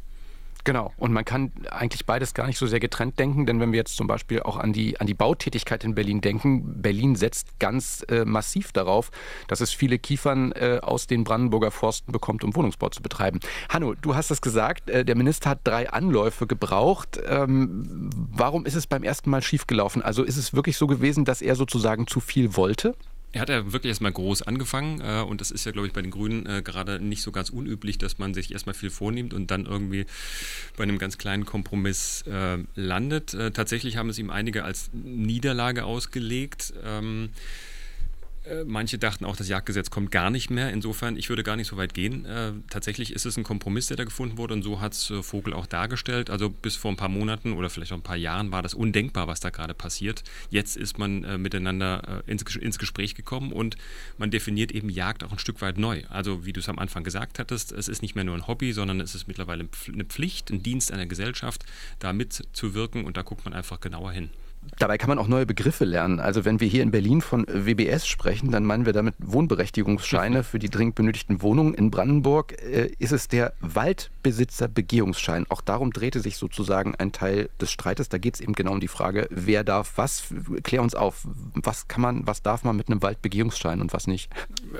Genau. 0.66 0.94
Und 0.96 1.12
man 1.12 1.26
kann 1.26 1.52
eigentlich 1.70 2.06
beides 2.06 2.34
gar 2.34 2.48
nicht 2.48 2.58
so 2.58 2.68
sehr 2.68 2.80
getrennt 2.80 3.20
denken, 3.20 3.46
denn 3.46 3.60
wenn 3.60 3.74
wir 3.74 3.78
jetzt 3.78 3.98
zum 3.98 4.08
Beispiel 4.08 4.42
auch 4.42 4.56
an 4.56 4.72
die, 4.72 5.00
an 5.00 5.08
die 5.08 5.14
Bautätigkeit 5.14 5.84
in 5.84 5.94
Berlin 5.94 6.22
denken, 6.22 6.82
Berlin 6.82 7.16
setzt 7.16 7.60
ganz 7.60 8.06
äh, 8.10 8.24
massiv 8.24 8.72
darauf, 8.72 9.12
dass 9.48 9.60
es 9.60 9.74
viele 9.74 10.00
Kiefern 10.00 10.54
äh, 10.54 10.80
aus 10.82 11.06
den 11.08 11.26
Brandenburger 11.26 11.72
Forsten 11.72 12.14
bekommt, 12.14 12.46
um 12.46 12.56
Wohnungsbau 12.56 12.90
zu 12.90 13.02
betreiben. 13.02 13.42
Hanno, 13.68 13.94
du 13.96 14.16
hast 14.16 14.32
es 14.32 14.42
gesagt, 14.42 14.90
äh, 14.90 15.04
der 15.04 15.16
Minister 15.16 15.50
hat 15.50 15.60
drei 15.66 15.90
Anläufe 15.90 16.48
gebraucht. 16.48 17.20
Ähm, 17.26 18.10
warum 18.32 18.66
ist 18.66 18.76
es 18.76 18.88
beim 18.88 19.04
ersten 19.04 19.30
Mal 19.30 19.42
schiefgelaufen? 19.42 20.02
Also 20.02 20.24
ist 20.24 20.38
es 20.38 20.54
wirklich 20.54 20.78
so 20.78 20.88
gewesen, 20.88 21.26
dass 21.26 21.42
er 21.42 21.56
sozusagen 21.56 22.08
zu 22.08 22.22
viel 22.22 22.56
wollte? 22.56 22.96
Er 23.34 23.42
hat 23.42 23.50
ja 23.50 23.74
wirklich 23.74 23.90
erstmal 23.90 24.12
groß 24.12 24.44
angefangen 24.44 25.02
äh, 25.02 25.22
und 25.22 25.42
das 25.42 25.52
ist 25.52 25.66
ja, 25.66 25.72
glaube 25.72 25.88
ich, 25.88 25.94
bei 25.94 26.02
den 26.02 26.12
Grünen 26.12 26.46
äh, 26.46 26.62
gerade 26.64 27.00
nicht 27.00 27.24
so 27.24 27.32
ganz 27.32 27.50
unüblich, 27.50 27.98
dass 27.98 28.20
man 28.20 28.34
sich 28.34 28.52
erstmal 28.52 28.76
viel 28.76 28.92
vornimmt 28.92 29.34
und 29.34 29.50
dann 29.50 29.66
irgendwie 29.66 30.06
bei 30.78 30.84
einem 30.84 31.00
ganz 31.00 31.18
kleinen 31.18 31.46
Kompromiss 31.46 32.24
äh, 32.28 32.60
landet. 32.76 33.34
Äh, 33.34 33.52
tatsächlich 33.52 33.98
haben 33.98 34.10
es 34.10 34.20
ihm 34.20 34.30
einige 34.30 34.64
als 34.64 34.92
Niederlage 34.94 35.84
ausgelegt. 35.84 36.74
Ähm, 36.86 37.30
äh, 37.32 37.73
manche 38.66 38.98
dachten 38.98 39.26
auch, 39.26 39.36
das 39.36 39.48
Jagdgesetz 39.48 39.90
kommt 39.90 40.12
gar 40.12 40.30
nicht 40.30 40.50
mehr. 40.50 40.72
Insofern, 40.72 41.18
ich 41.18 41.30
würde 41.30 41.44
gar 41.44 41.56
nicht 41.56 41.68
so 41.68 41.78
weit 41.78 41.94
gehen. 41.94 42.26
Äh, 42.26 42.52
tatsächlich 42.70 43.14
ist 43.14 43.26
es 43.26 43.38
ein 43.38 43.44
Kompromiss, 43.44 43.88
der 43.88 43.98
da 43.98 44.04
gefunden 44.04 44.38
wurde 44.38 44.54
und 44.54 44.64
so 44.64 44.82
hat 44.82 44.94
es 44.94 45.10
äh, 45.10 45.24
Vogel 45.24 45.54
auch 45.54 45.66
dargestellt. 45.66 46.30
Also 46.30 46.50
bis 46.50 46.76
vor 46.76 46.92
ein 46.92 46.98
paar 46.98 47.10
Monaten 47.10 47.54
oder 47.54 47.70
vielleicht 47.70 47.94
auch 47.94 47.98
ein 47.98 48.04
paar 48.04 48.18
Jahren 48.18 48.52
war 48.52 48.62
das 48.62 48.74
undenkbar, 48.74 49.28
was 49.28 49.40
da 49.40 49.50
gerade 49.50 49.74
passiert. 49.74 50.24
Jetzt 50.50 50.76
ist 50.76 50.98
man 50.98 51.24
äh, 51.24 51.38
miteinander 51.38 52.24
äh, 52.28 52.32
ins, 52.32 52.44
ins, 52.56 52.78
Gespräch 52.78 53.16
gekommen 53.16 53.54
und 53.54 53.78
man 54.18 54.32
definiert 54.32 54.72
eben 54.72 54.90
Jagd 54.90 55.24
auch 55.24 55.32
ein 55.32 55.40
Stück 55.40 55.62
weit 55.62 55.78
neu. 55.78 56.02
Also 56.10 56.46
wie 56.46 56.54
du 56.54 56.60
es 56.60 56.68
am 56.68 56.80
Anfang 56.80 57.04
gesagt 57.04 57.40
hattest, 57.40 57.72
es 57.72 57.88
ist 57.88 58.02
nicht 58.02 58.16
mehr 58.16 58.24
nur 58.24 58.36
ein 58.36 58.48
Hobby, 58.48 58.74
sondern 58.74 59.00
es 59.00 59.16
ist 59.16 59.28
mittlerweile 59.28 59.68
eine 59.88 60.06
Pflicht, 60.06 60.50
ein 60.50 60.64
Dienst 60.64 60.92
einer 60.92 61.06
Gesellschaft, 61.06 61.64
da 62.00 62.12
mitzuwirken 62.12 63.06
und 63.06 63.16
da 63.16 63.22
guckt 63.22 63.46
man 63.46 63.54
einfach 63.54 63.80
genauer 63.80 64.12
hin. 64.12 64.30
Dabei 64.80 64.98
kann 64.98 65.10
man 65.10 65.20
auch 65.20 65.28
neue 65.28 65.46
Begriffe 65.46 65.86
lernen. 65.86 66.20
Also 66.20 66.46
wenn 66.46 66.60
wir 66.60 66.68
hier 66.68 66.84
in 66.84 66.92
Berlin 66.92 67.22
von 67.22 67.46
WBS 67.48 68.08
sprechen, 68.08 68.52
dann 68.52 68.66
meinen 68.66 68.86
wir 68.86 68.94
damit 68.94 69.16
Wohnberechtigungsscheine 69.20 70.44
für 70.44 70.60
die 70.60 70.70
dringend 70.70 70.96
benötigten 70.96 71.42
Wohnungen. 71.42 71.74
In 71.74 71.92
Brandenburg 71.92 72.54
äh, 72.62 72.92
ist 73.00 73.12
es 73.12 73.28
der 73.28 73.54
Waldbesitzerbegehungsschein. 73.62 75.46
Auch 75.50 75.62
darum 75.62 75.92
drehte 75.92 76.20
sich 76.20 76.38
sozusagen 76.38 76.96
ein 76.96 77.12
Teil 77.12 77.50
des 77.62 77.72
Streites. 77.72 78.10
Da 78.10 78.18
geht 78.18 78.36
es 78.36 78.42
eben 78.42 78.54
genau 78.54 78.72
um 78.72 78.80
die 78.80 78.88
Frage, 78.88 79.28
wer 79.30 79.64
darf 79.64 79.94
was. 79.96 80.24
Klär 80.64 80.82
uns 80.82 80.96
auf, 80.96 81.28
was 81.54 81.88
kann 81.88 82.02
man, 82.02 82.28
was 82.28 82.42
darf 82.42 82.64
man 82.64 82.76
mit 82.76 82.88
einem 82.88 83.02
Waldbegehungsschein 83.02 83.82
und 83.82 83.94
was 83.94 84.08
nicht? 84.08 84.32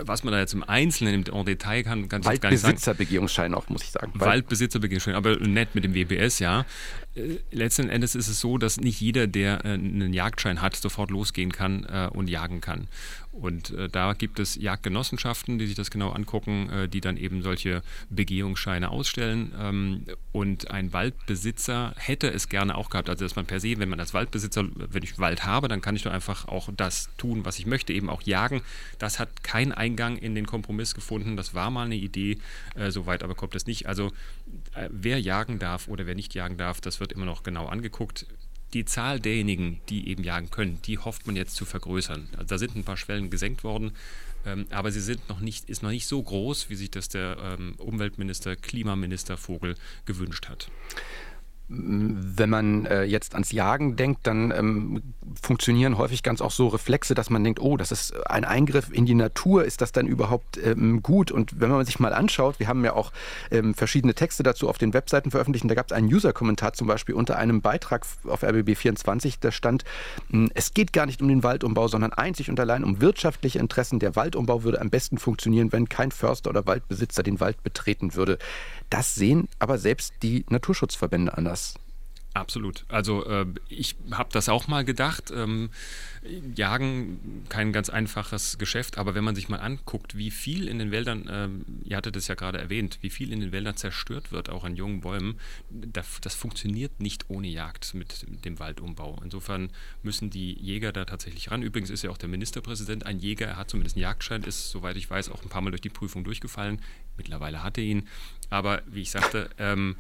Was 0.02 0.24
man 0.24 0.34
da 0.34 0.40
jetzt 0.40 0.54
im 0.54 0.64
Einzelnen, 0.64 1.24
im 1.24 1.46
Detail 1.46 1.84
kann, 1.84 2.10
kann 2.10 2.22
ich 2.22 2.42
gar 2.42 2.50
nicht 2.50 2.60
sagen. 2.60 2.74
Waldbesitzerbegehungsschein 2.74 3.54
auch, 3.54 3.70
muss 3.70 3.84
ich 3.84 3.92
sagen. 3.92 4.12
Waldbesitzerbegehungsschein, 4.16 5.16
aber 5.16 5.38
nett 5.38 5.76
mit 5.76 5.84
dem 5.84 5.94
WBS, 5.94 6.40
ja. 6.40 6.66
Äh, 7.16 7.40
letzten 7.52 7.90
Endes 7.90 8.16
ist 8.16 8.28
es 8.28 8.40
so, 8.40 8.58
dass 8.58 8.80
nicht 8.80 9.00
jeder, 9.00 9.28
der 9.28 9.66
äh, 9.66 9.73
einen 9.74 10.14
Jagdschein 10.14 10.62
hat, 10.62 10.76
sofort 10.76 11.12
losgehen 11.12 11.52
kann 11.52 11.86
äh, 11.86 12.10
und 12.12 12.30
jagen 12.30 12.62
kann. 12.62 12.88
Und 13.34 13.72
äh, 13.72 13.90
da 13.90 14.14
gibt 14.14 14.40
es 14.40 14.56
Jagdgenossenschaften, 14.56 15.58
die 15.58 15.66
sich 15.66 15.76
das 15.76 15.90
genau 15.90 16.12
angucken, 16.12 16.70
äh, 16.70 16.88
die 16.88 17.02
dann 17.02 17.18
eben 17.18 17.42
solche 17.42 17.82
Begehungsscheine 18.12 18.92
ausstellen. 18.92 19.52
Ähm, 19.60 20.06
und 20.32 20.70
ein 20.70 20.94
Waldbesitzer 20.94 21.96
hätte 21.98 22.32
es 22.32 22.48
gerne 22.48 22.78
auch 22.78 22.92
gehabt, 22.92 23.10
also 23.10 23.26
dass 23.26 23.36
man 23.36 23.48
per 23.48 23.60
se, 23.60 23.80
wenn 23.80 23.90
man 23.90 24.00
als 24.00 24.14
Waldbesitzer, 24.14 24.66
wenn 24.76 25.02
ich 25.02 25.18
Wald 25.18 25.46
habe, 25.46 25.68
dann 25.68 25.82
kann 25.82 25.96
ich 25.96 26.04
doch 26.04 26.12
einfach 26.12 26.48
auch 26.48 26.70
das 26.78 27.10
tun, 27.18 27.44
was 27.44 27.58
ich 27.58 27.66
möchte, 27.66 27.92
eben 27.92 28.08
auch 28.08 28.22
jagen. 28.22 28.62
Das 29.00 29.18
hat 29.18 29.44
keinen 29.44 29.72
Eingang 29.72 30.18
in 30.18 30.36
den 30.36 30.46
Kompromiss 30.46 30.94
gefunden. 30.94 31.36
Das 31.36 31.56
war 31.56 31.72
mal 31.72 31.86
eine 31.86 31.96
Idee, 31.96 32.38
äh, 32.76 32.92
soweit 32.92 33.24
aber 33.24 33.34
kommt 33.34 33.56
es 33.56 33.66
nicht. 33.66 33.88
Also 33.88 34.12
äh, 34.76 34.90
wer 34.92 35.20
jagen 35.20 35.58
darf 35.58 35.88
oder 35.88 36.06
wer 36.06 36.14
nicht 36.14 36.36
jagen 36.36 36.58
darf, 36.58 36.82
das 36.82 37.00
wird 37.00 37.12
immer 37.12 37.26
noch 37.26 37.42
genau 37.42 37.66
angeguckt 37.66 38.28
die 38.74 38.86
Zahl 38.86 39.20
derjenigen, 39.20 39.80
die 39.90 40.08
eben 40.10 40.24
jagen 40.24 40.50
können, 40.50 40.80
die 40.86 40.98
hofft 40.98 41.28
man 41.28 41.36
jetzt 41.36 41.56
zu 41.56 41.66
vergrößern. 41.66 42.28
Also 42.34 42.48
da 42.48 42.58
sind 42.58 42.76
ein 42.76 42.84
paar 42.84 42.98
Schwellen 42.98 43.30
gesenkt 43.30 43.64
worden, 43.64 43.92
ähm, 44.46 44.66
aber 44.72 44.92
sie 44.92 45.02
sind 45.02 45.30
noch 45.30 45.40
nicht, 45.40 45.70
ist 45.70 45.84
noch 45.84 45.92
nicht 45.92 46.08
so 46.08 46.22
groß, 46.22 46.70
wie 46.70 46.76
sich 46.76 46.92
das 46.92 47.10
der 47.10 47.38
ähm, 47.40 47.76
Umweltminister, 47.78 48.56
Klimaminister 48.56 49.38
Vogel 49.38 49.76
gewünscht 50.06 50.50
hat. 50.50 50.70
Wenn 51.70 52.50
man 52.50 52.86
äh, 52.86 53.04
jetzt 53.04 53.34
ans 53.34 53.52
Jagen 53.52 53.96
denkt, 53.96 54.28
dann 54.28 54.52
ähm, 54.52 55.02
funktionieren 55.42 55.98
häufig 55.98 56.22
ganz 56.22 56.42
auch 56.42 56.52
so 56.52 56.68
Reflexe, 56.68 57.16
dass 57.16 57.30
man 57.30 57.44
denkt, 57.44 57.60
oh, 57.62 57.78
das 57.78 57.92
ist 57.92 58.14
ein 58.28 58.44
Eingriff 58.44 58.92
in 58.92 59.06
die 59.06 59.16
Natur, 59.16 59.64
ist 59.64 59.82
das 59.82 59.92
dann 59.92 60.06
überhaupt 60.06 60.58
ähm, 60.64 61.02
gut? 61.02 61.32
Und 61.32 61.60
wenn 61.60 61.70
man 61.70 61.86
sich 61.86 62.00
mal 62.00 62.14
anschaut, 62.14 62.60
wir 62.60 62.68
haben 62.68 62.84
ja 62.84 62.94
auch 62.94 63.12
ähm, 63.50 63.74
verschiedene 63.74 64.14
Texte 64.14 64.44
dazu 64.44 64.70
auf 64.70 64.78
den 64.78 64.94
Webseiten 64.94 65.32
veröffentlicht, 65.32 65.70
da 65.70 65.76
gab 65.76 65.88
es 65.88 65.94
einen 65.94 66.14
User-Kommentar 66.14 66.74
zum 66.74 66.88
Beispiel 66.88 67.16
unter 67.16 67.38
einem 67.38 67.62
Beitrag 67.62 68.06
auf 68.28 68.44
RBB24, 68.44 69.36
da 69.40 69.52
stand, 69.52 69.86
hm, 70.30 70.50
es 70.54 70.74
geht 70.74 70.92
gar 70.92 71.06
nicht 71.06 71.22
um 71.22 71.28
den 71.28 71.44
Waldumbau, 71.44 71.88
sondern 71.88 72.12
einzig 72.14 72.50
und 72.50 72.60
allein 72.60 72.84
um 72.84 73.00
wirtschaftliche 73.00 73.60
Interessen. 73.60 74.00
Der 74.00 74.16
Waldumbau 74.16 74.64
würde 74.64 74.82
am 74.82 74.90
besten 74.90 75.18
funktionieren, 75.18 75.72
wenn 75.72 75.88
kein 75.88 76.12
Förster 76.12 76.50
oder 76.50 76.66
Waldbesitzer 76.66 77.24
den 77.24 77.40
Wald 77.40 77.64
betreten 77.64 78.16
würde. 78.16 78.38
Das 78.90 79.16
sehen 79.16 79.48
aber 79.60 79.78
selbst 79.78 80.14
die 80.22 80.46
Naturschutzverbände 80.50 81.36
anders. 81.38 81.53
Absolut. 82.36 82.84
Also 82.88 83.26
äh, 83.28 83.46
ich 83.70 83.96
habe 84.12 84.30
das 84.32 84.50
auch 84.50 84.68
mal 84.68 84.84
gedacht. 84.84 85.32
Ähm, 85.36 85.70
Jagen 86.56 87.46
kein 87.48 87.72
ganz 87.72 87.90
einfaches 87.90 88.58
Geschäft, 88.58 88.98
aber 88.98 89.14
wenn 89.14 89.24
man 89.24 89.36
sich 89.36 89.50
mal 89.50 89.60
anguckt, 89.60 90.18
wie 90.18 90.32
viel 90.32 90.68
in 90.68 90.80
den 90.80 90.90
Wäldern, 90.90 91.30
ähm, 91.30 91.66
ihr 91.84 91.96
hattet 91.96 92.16
es 92.16 92.28
ja 92.28 92.34
gerade 92.34 92.58
erwähnt, 92.58 92.98
wie 93.02 93.12
viel 93.12 93.32
in 93.32 93.40
den 93.40 93.52
Wäldern 93.52 93.76
zerstört 93.78 94.32
wird, 94.32 94.50
auch 94.50 94.64
an 94.64 94.76
jungen 94.76 95.02
Bäumen, 95.02 95.40
das, 95.70 96.22
das 96.22 96.34
funktioniert 96.34 97.00
nicht 97.00 97.30
ohne 97.30 97.50
Jagd 97.50 97.94
mit 97.94 98.26
dem 98.46 98.58
Waldumbau. 98.58 99.20
Insofern 99.24 99.70
müssen 100.02 100.32
die 100.32 100.54
Jäger 100.54 100.92
da 100.92 101.06
tatsächlich 101.06 101.52
ran. 101.52 101.62
Übrigens 101.62 101.92
ist 101.92 102.02
ja 102.02 102.10
auch 102.10 102.18
der 102.18 102.30
Ministerpräsident 102.30 103.06
ein 103.06 103.20
Jäger, 103.20 103.46
er 103.46 103.58
hat 103.58 103.70
zumindest 103.70 103.96
einen 103.96 104.04
Jagdschein, 104.04 104.42
ist, 104.42 104.72
soweit 104.72 104.98
ich 104.98 105.08
weiß, 105.08 105.30
auch 105.30 105.44
ein 105.44 105.50
paar 105.50 105.62
Mal 105.62 105.70
durch 105.70 105.82
die 105.82 105.90
Prüfung 105.90 106.24
durchgefallen. 106.24 106.82
Mittlerweile 107.16 107.62
hat 107.62 107.78
er 107.78 107.84
ihn. 107.84 108.08
Aber 108.50 108.82
wie 108.88 109.02
ich 109.02 109.12
sagte, 109.12 109.52
ähm, 109.60 109.98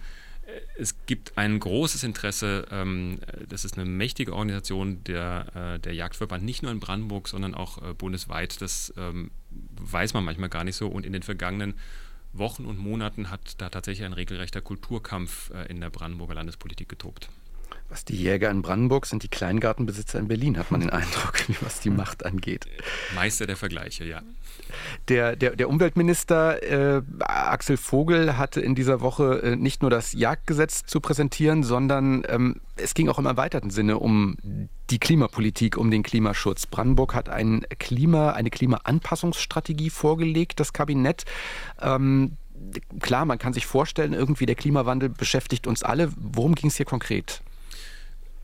es 0.77 1.05
gibt 1.05 1.37
ein 1.37 1.59
großes 1.59 2.03
Interesse, 2.03 2.65
ähm, 2.71 3.19
das 3.47 3.65
ist 3.65 3.77
eine 3.77 3.85
mächtige 3.85 4.33
Organisation, 4.33 5.03
der, 5.03 5.75
äh, 5.75 5.79
der 5.79 5.93
Jagdverband, 5.93 6.43
nicht 6.43 6.63
nur 6.63 6.71
in 6.71 6.79
Brandenburg, 6.79 7.27
sondern 7.27 7.53
auch 7.53 7.81
äh, 7.81 7.93
bundesweit. 7.93 8.61
Das 8.61 8.93
ähm, 8.97 9.31
weiß 9.51 10.13
man 10.13 10.23
manchmal 10.25 10.49
gar 10.49 10.63
nicht 10.63 10.75
so. 10.75 10.87
Und 10.87 11.05
in 11.05 11.13
den 11.13 11.23
vergangenen 11.23 11.75
Wochen 12.33 12.65
und 12.65 12.77
Monaten 12.77 13.29
hat 13.29 13.61
da 13.61 13.69
tatsächlich 13.69 14.05
ein 14.05 14.13
regelrechter 14.13 14.61
Kulturkampf 14.61 15.51
äh, 15.51 15.67
in 15.67 15.79
der 15.79 15.89
Brandenburger 15.89 16.33
Landespolitik 16.35 16.89
getobt. 16.89 17.29
Was 17.89 18.05
die 18.05 18.15
Jäger 18.15 18.49
in 18.49 18.61
Brandenburg 18.61 19.05
sind 19.05 19.23
die 19.23 19.27
Kleingartenbesitzer 19.27 20.17
in 20.17 20.27
Berlin, 20.27 20.57
hat 20.57 20.71
man 20.71 20.81
den 20.81 20.89
Eindruck, 20.89 21.35
was 21.61 21.79
die 21.79 21.89
Macht 21.89 22.25
angeht. 22.25 22.65
Meister 23.13 23.45
der 23.45 23.55
Vergleiche, 23.55 24.03
ja. 24.03 24.21
Der, 25.09 25.35
der, 25.35 25.55
der 25.55 25.69
Umweltminister 25.69 26.63
äh, 26.63 27.01
Axel 27.19 27.77
Vogel 27.77 28.37
hatte 28.37 28.61
in 28.61 28.75
dieser 28.75 29.01
Woche 29.01 29.41
äh, 29.43 29.55
nicht 29.55 29.81
nur 29.81 29.91
das 29.91 30.13
Jagdgesetz 30.13 30.85
zu 30.85 31.01
präsentieren, 31.01 31.63
sondern 31.63 32.23
ähm, 32.27 32.61
es 32.75 32.93
ging 32.93 33.09
auch 33.09 33.19
im 33.19 33.25
erweiterten 33.25 33.69
Sinne 33.69 33.99
um 33.99 34.37
die 34.89 34.99
Klimapolitik, 34.99 35.77
um 35.77 35.91
den 35.91 36.03
Klimaschutz. 36.03 36.65
Brandenburg 36.65 37.13
hat 37.13 37.29
ein 37.29 37.65
Klima, 37.79 38.31
eine 38.31 38.49
Klimaanpassungsstrategie 38.49 39.89
vorgelegt, 39.89 40.59
das 40.59 40.73
Kabinett. 40.73 41.25
Ähm, 41.81 42.37
klar, 42.99 43.25
man 43.25 43.37
kann 43.37 43.53
sich 43.53 43.65
vorstellen, 43.65 44.13
irgendwie 44.13 44.45
der 44.45 44.55
Klimawandel 44.55 45.09
beschäftigt 45.09 45.67
uns 45.67 45.83
alle. 45.83 46.11
Worum 46.15 46.55
ging 46.55 46.69
es 46.69 46.77
hier 46.77 46.85
konkret? 46.85 47.41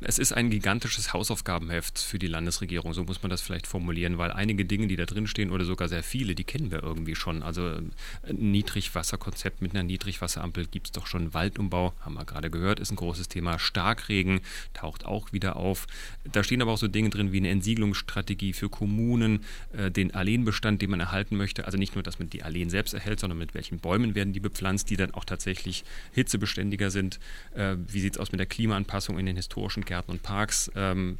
Es 0.02 0.18
ist 0.18 0.32
ein 0.32 0.50
gigantisches 0.50 1.12
Hausaufgabenheft 1.12 2.00
für 2.00 2.20
die 2.20 2.28
Landesregierung, 2.28 2.94
so 2.94 3.04
muss 3.04 3.22
man 3.22 3.30
das 3.30 3.42
vielleicht 3.42 3.68
formulieren, 3.68 4.18
weil 4.18 4.32
einige 4.32 4.64
Dinge, 4.64 4.88
die 4.88 4.96
da 4.96 5.06
drin 5.06 5.28
stehen 5.28 5.52
oder 5.52 5.66
sogar 5.66 5.90
sehr 5.90 6.04
viele, 6.04 6.36
die 6.36 6.46
kennen 6.46 6.72
wir 6.72 6.82
irgendwie 6.82 7.16
schon. 7.16 7.44
Also 7.44 7.66
ein 7.66 7.92
äh, 8.24 8.34
Niedrigwasserkonzept 8.34 9.62
mit 9.62 9.74
einer 9.74 9.84
Niedrigwasserampel 9.84 10.68
gibt 10.68 10.88
es 10.88 10.92
doch 10.94 11.06
schon. 11.06 11.34
Waldumbau, 11.34 11.94
haben 12.00 12.14
wir 12.14 12.24
gerade 12.24 12.50
gehört, 12.50 12.80
ist 12.80 12.92
ein 12.92 12.96
großes 12.96 13.28
Thema. 13.28 13.60
Starkregen 13.60 14.40
taucht 14.74 15.06
auch 15.06 15.34
wieder 15.34 15.58
auf. 15.58 15.86
Da 16.32 16.44
stehen 16.46 16.62
aber 16.62 16.72
auch 16.72 16.78
so 16.78 16.88
Dinge 16.88 17.10
drin 17.10 17.34
wie 17.34 17.38
eine 17.38 17.50
Entsiegelungsstrategie 17.50 18.54
für 18.54 18.70
Kommunen, 18.70 19.44
äh, 19.74 19.92
den 19.92 20.14
Alleenbestand, 20.14 20.82
den 20.82 20.92
man 20.92 21.02
erhalten 21.02 21.36
möchte. 21.36 21.66
Also 21.66 21.78
nicht 21.78 21.96
nur, 21.96 22.04
dass 22.04 22.20
man 22.20 22.30
die 22.30 22.44
Alleen 22.44 22.70
selbst 22.70 22.94
erhält, 22.94 23.20
sondern 23.20 23.38
mit 23.38 23.54
welchen 23.54 23.80
Bäumen 23.80 24.16
werden 24.16 24.32
die 24.32 24.40
bepflanzt, 24.40 24.90
die 24.90 24.96
dann 24.96 25.14
auch 25.14 25.26
tatsächlich 25.26 25.84
hitzebeständiger 26.14 26.90
sind. 26.90 27.20
Äh, 27.54 27.76
wie 27.88 28.00
sieht 28.00 28.14
es 28.14 28.20
aus 28.20 28.32
mit 28.32 28.40
der 28.40 28.48
Klimaanpassung 28.48 29.20
in 29.20 29.26
den 29.26 29.36
historischen 29.36 29.84
Gärten 29.90 30.12
und 30.12 30.24
Parks. 30.24 30.72
Ähm, 30.76 31.18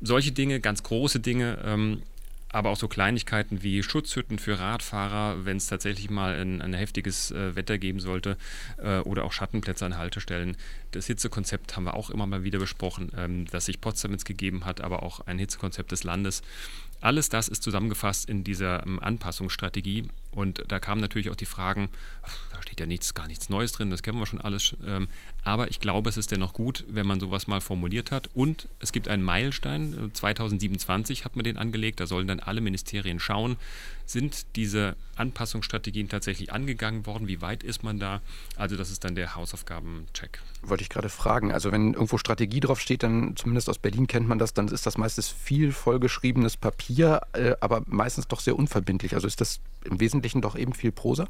solche 0.00 0.32
Dinge, 0.32 0.60
ganz 0.60 0.82
große 0.82 1.20
Dinge, 1.20 1.58
ähm, 1.64 2.02
aber 2.52 2.70
auch 2.70 2.76
so 2.76 2.88
Kleinigkeiten 2.88 3.62
wie 3.62 3.82
Schutzhütten 3.82 4.38
für 4.38 4.58
Radfahrer, 4.58 5.44
wenn 5.44 5.56
es 5.56 5.68
tatsächlich 5.68 6.10
mal 6.10 6.34
ein, 6.34 6.60
ein 6.60 6.74
heftiges 6.74 7.30
äh, 7.30 7.54
Wetter 7.54 7.78
geben 7.78 8.00
sollte, 8.00 8.36
äh, 8.82 8.98
oder 9.00 9.24
auch 9.24 9.32
Schattenplätze 9.32 9.86
an 9.86 9.96
Haltestellen. 9.96 10.56
Das 10.90 11.06
Hitzekonzept 11.06 11.76
haben 11.76 11.84
wir 11.84 11.94
auch 11.94 12.10
immer 12.10 12.26
mal 12.26 12.42
wieder 12.42 12.58
besprochen, 12.58 13.12
ähm, 13.16 13.46
das 13.50 13.66
sich 13.66 13.80
Potsdam 13.80 14.12
jetzt 14.12 14.24
gegeben 14.24 14.64
hat, 14.64 14.80
aber 14.80 15.02
auch 15.04 15.26
ein 15.26 15.38
Hitzekonzept 15.38 15.92
des 15.92 16.02
Landes. 16.02 16.42
Alles 17.00 17.28
das 17.28 17.48
ist 17.48 17.62
zusammengefasst 17.62 18.28
in 18.28 18.42
dieser 18.44 18.84
ähm, 18.84 18.98
Anpassungsstrategie. 19.00 20.08
Und 20.32 20.64
da 20.68 20.78
kamen 20.78 21.00
natürlich 21.00 21.30
auch 21.30 21.36
die 21.36 21.46
Fragen, 21.46 21.88
da 22.52 22.62
steht 22.62 22.80
ja 22.80 22.86
nichts, 22.86 23.14
gar 23.14 23.26
nichts 23.26 23.48
Neues 23.48 23.72
drin, 23.72 23.90
das 23.90 24.02
kennen 24.02 24.18
wir 24.18 24.26
schon 24.26 24.40
alles. 24.40 24.76
Ähm, 24.86 25.08
aber 25.42 25.70
ich 25.70 25.80
glaube, 25.80 26.08
es 26.08 26.16
ist 26.16 26.30
dennoch 26.30 26.52
gut, 26.52 26.84
wenn 26.88 27.06
man 27.06 27.18
sowas 27.18 27.46
mal 27.46 27.60
formuliert 27.60 28.10
hat. 28.10 28.28
Und 28.34 28.68
es 28.78 28.92
gibt 28.92 29.08
einen 29.08 29.22
Meilenstein, 29.22 30.10
2027 30.12 31.24
hat 31.24 31.36
man 31.36 31.44
den 31.44 31.56
angelegt, 31.56 32.00
da 32.00 32.06
sollen 32.06 32.28
dann 32.28 32.40
alle 32.40 32.60
Ministerien 32.60 33.18
schauen, 33.18 33.56
sind 34.06 34.56
diese 34.56 34.96
Anpassungsstrategien 35.16 36.08
tatsächlich 36.08 36.52
angegangen 36.52 37.06
worden, 37.06 37.28
wie 37.28 37.40
weit 37.40 37.62
ist 37.62 37.82
man 37.82 38.00
da? 38.00 38.20
Also 38.56 38.76
das 38.76 38.90
ist 38.90 39.04
dann 39.04 39.14
der 39.14 39.36
Hausaufgabencheck. 39.36 40.40
Wollte 40.62 40.82
ich 40.82 40.88
gerade 40.88 41.08
fragen, 41.08 41.52
also 41.52 41.70
wenn 41.70 41.94
irgendwo 41.94 42.18
Strategie 42.18 42.60
draufsteht, 42.60 43.02
dann 43.02 43.36
zumindest 43.36 43.68
aus 43.68 43.78
Berlin 43.78 44.06
kennt 44.06 44.28
man 44.28 44.38
das, 44.38 44.52
dann 44.52 44.68
ist 44.68 44.84
das 44.86 44.98
meistens 44.98 45.28
viel 45.28 45.72
vollgeschriebenes 45.72 46.56
Papier, 46.56 47.22
äh, 47.32 47.54
aber 47.60 47.82
meistens 47.86 48.26
doch 48.28 48.40
sehr 48.40 48.56
unverbindlich. 48.56 49.14
Also 49.14 49.26
ist 49.26 49.40
das 49.40 49.60
im 49.84 50.00
Wesentlichen 50.00 50.42
doch 50.42 50.56
eben 50.56 50.74
viel 50.74 50.92
Prosa? 50.92 51.28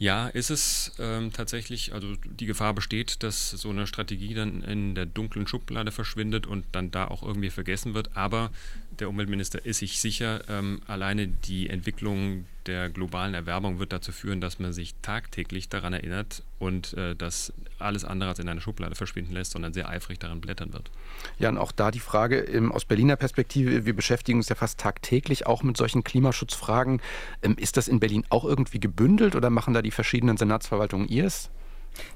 Ja, 0.00 0.28
ist 0.28 0.48
es 0.48 0.92
ähm, 0.98 1.30
tatsächlich. 1.30 1.92
Also 1.92 2.14
die 2.24 2.46
Gefahr 2.46 2.72
besteht, 2.72 3.22
dass 3.22 3.50
so 3.50 3.68
eine 3.68 3.86
Strategie 3.86 4.32
dann 4.32 4.62
in 4.62 4.94
der 4.94 5.04
dunklen 5.04 5.46
Schublade 5.46 5.92
verschwindet 5.92 6.46
und 6.46 6.64
dann 6.72 6.90
da 6.90 7.08
auch 7.08 7.22
irgendwie 7.22 7.50
vergessen 7.50 7.92
wird. 7.92 8.16
Aber 8.16 8.50
der 8.98 9.10
Umweltminister 9.10 9.66
ist 9.66 9.80
sich 9.80 10.00
sicher, 10.00 10.48
ähm, 10.48 10.80
alleine 10.86 11.28
die 11.28 11.68
Entwicklung 11.68 12.46
der 12.70 12.88
globalen 12.88 13.34
Erwärmung 13.34 13.80
wird 13.80 13.92
dazu 13.92 14.12
führen, 14.12 14.40
dass 14.40 14.60
man 14.60 14.72
sich 14.72 14.94
tagtäglich 15.02 15.68
daran 15.68 15.92
erinnert 15.92 16.44
und 16.60 16.94
äh, 16.94 17.16
das 17.16 17.52
alles 17.78 18.04
andere 18.04 18.30
als 18.30 18.38
in 18.38 18.48
einer 18.48 18.60
Schublade 18.60 18.94
verschwinden 18.94 19.32
lässt, 19.32 19.50
sondern 19.50 19.72
sehr 19.72 19.88
eifrig 19.88 20.20
daran 20.20 20.40
blättern 20.40 20.72
wird. 20.72 20.90
Ja, 21.38 21.48
und 21.48 21.58
auch 21.58 21.72
da 21.72 21.90
die 21.90 22.00
Frage 22.00 22.38
ähm, 22.38 22.70
aus 22.70 22.84
Berliner 22.84 23.16
Perspektive, 23.16 23.84
wir 23.86 23.96
beschäftigen 23.96 24.38
uns 24.38 24.48
ja 24.48 24.54
fast 24.54 24.78
tagtäglich 24.78 25.46
auch 25.46 25.64
mit 25.64 25.76
solchen 25.76 26.04
Klimaschutzfragen. 26.04 27.02
Ähm, 27.42 27.56
ist 27.58 27.76
das 27.76 27.88
in 27.88 27.98
Berlin 27.98 28.24
auch 28.30 28.44
irgendwie 28.44 28.80
gebündelt 28.80 29.34
oder 29.34 29.50
machen 29.50 29.74
da 29.74 29.82
die 29.82 29.90
verschiedenen 29.90 30.36
Senatsverwaltungen 30.36 31.08
ihrs? 31.08 31.50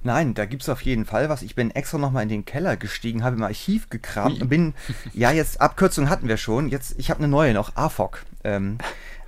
Nein, 0.02 0.34
da 0.34 0.44
gibt 0.44 0.62
es 0.62 0.68
auf 0.68 0.82
jeden 0.82 1.04
Fall 1.04 1.28
was. 1.28 1.42
Ich 1.42 1.54
bin 1.54 1.70
extra 1.70 1.99
nochmal 1.99 2.23
in 2.23 2.28
den 2.28 2.44
Keller 2.44 2.76
gestiegen, 2.76 3.25
habe 3.25 3.37
im 3.37 3.42
Archiv 3.42 3.90
gekramt 3.90 4.42
und 4.42 4.49
bin, 4.49 4.75
ja, 5.12 5.32
jetzt 5.32 5.61
Abkürzung 5.61 6.08
hatten 6.08 6.28
wir 6.28 6.37
schon. 6.37 6.68
Jetzt, 6.68 6.94
ich 6.99 7.11
habe 7.11 7.18
eine 7.18 7.28
neue 7.28 7.54
noch, 7.54 7.75
AFOC. 7.76 8.25
Ähm, 8.44 8.78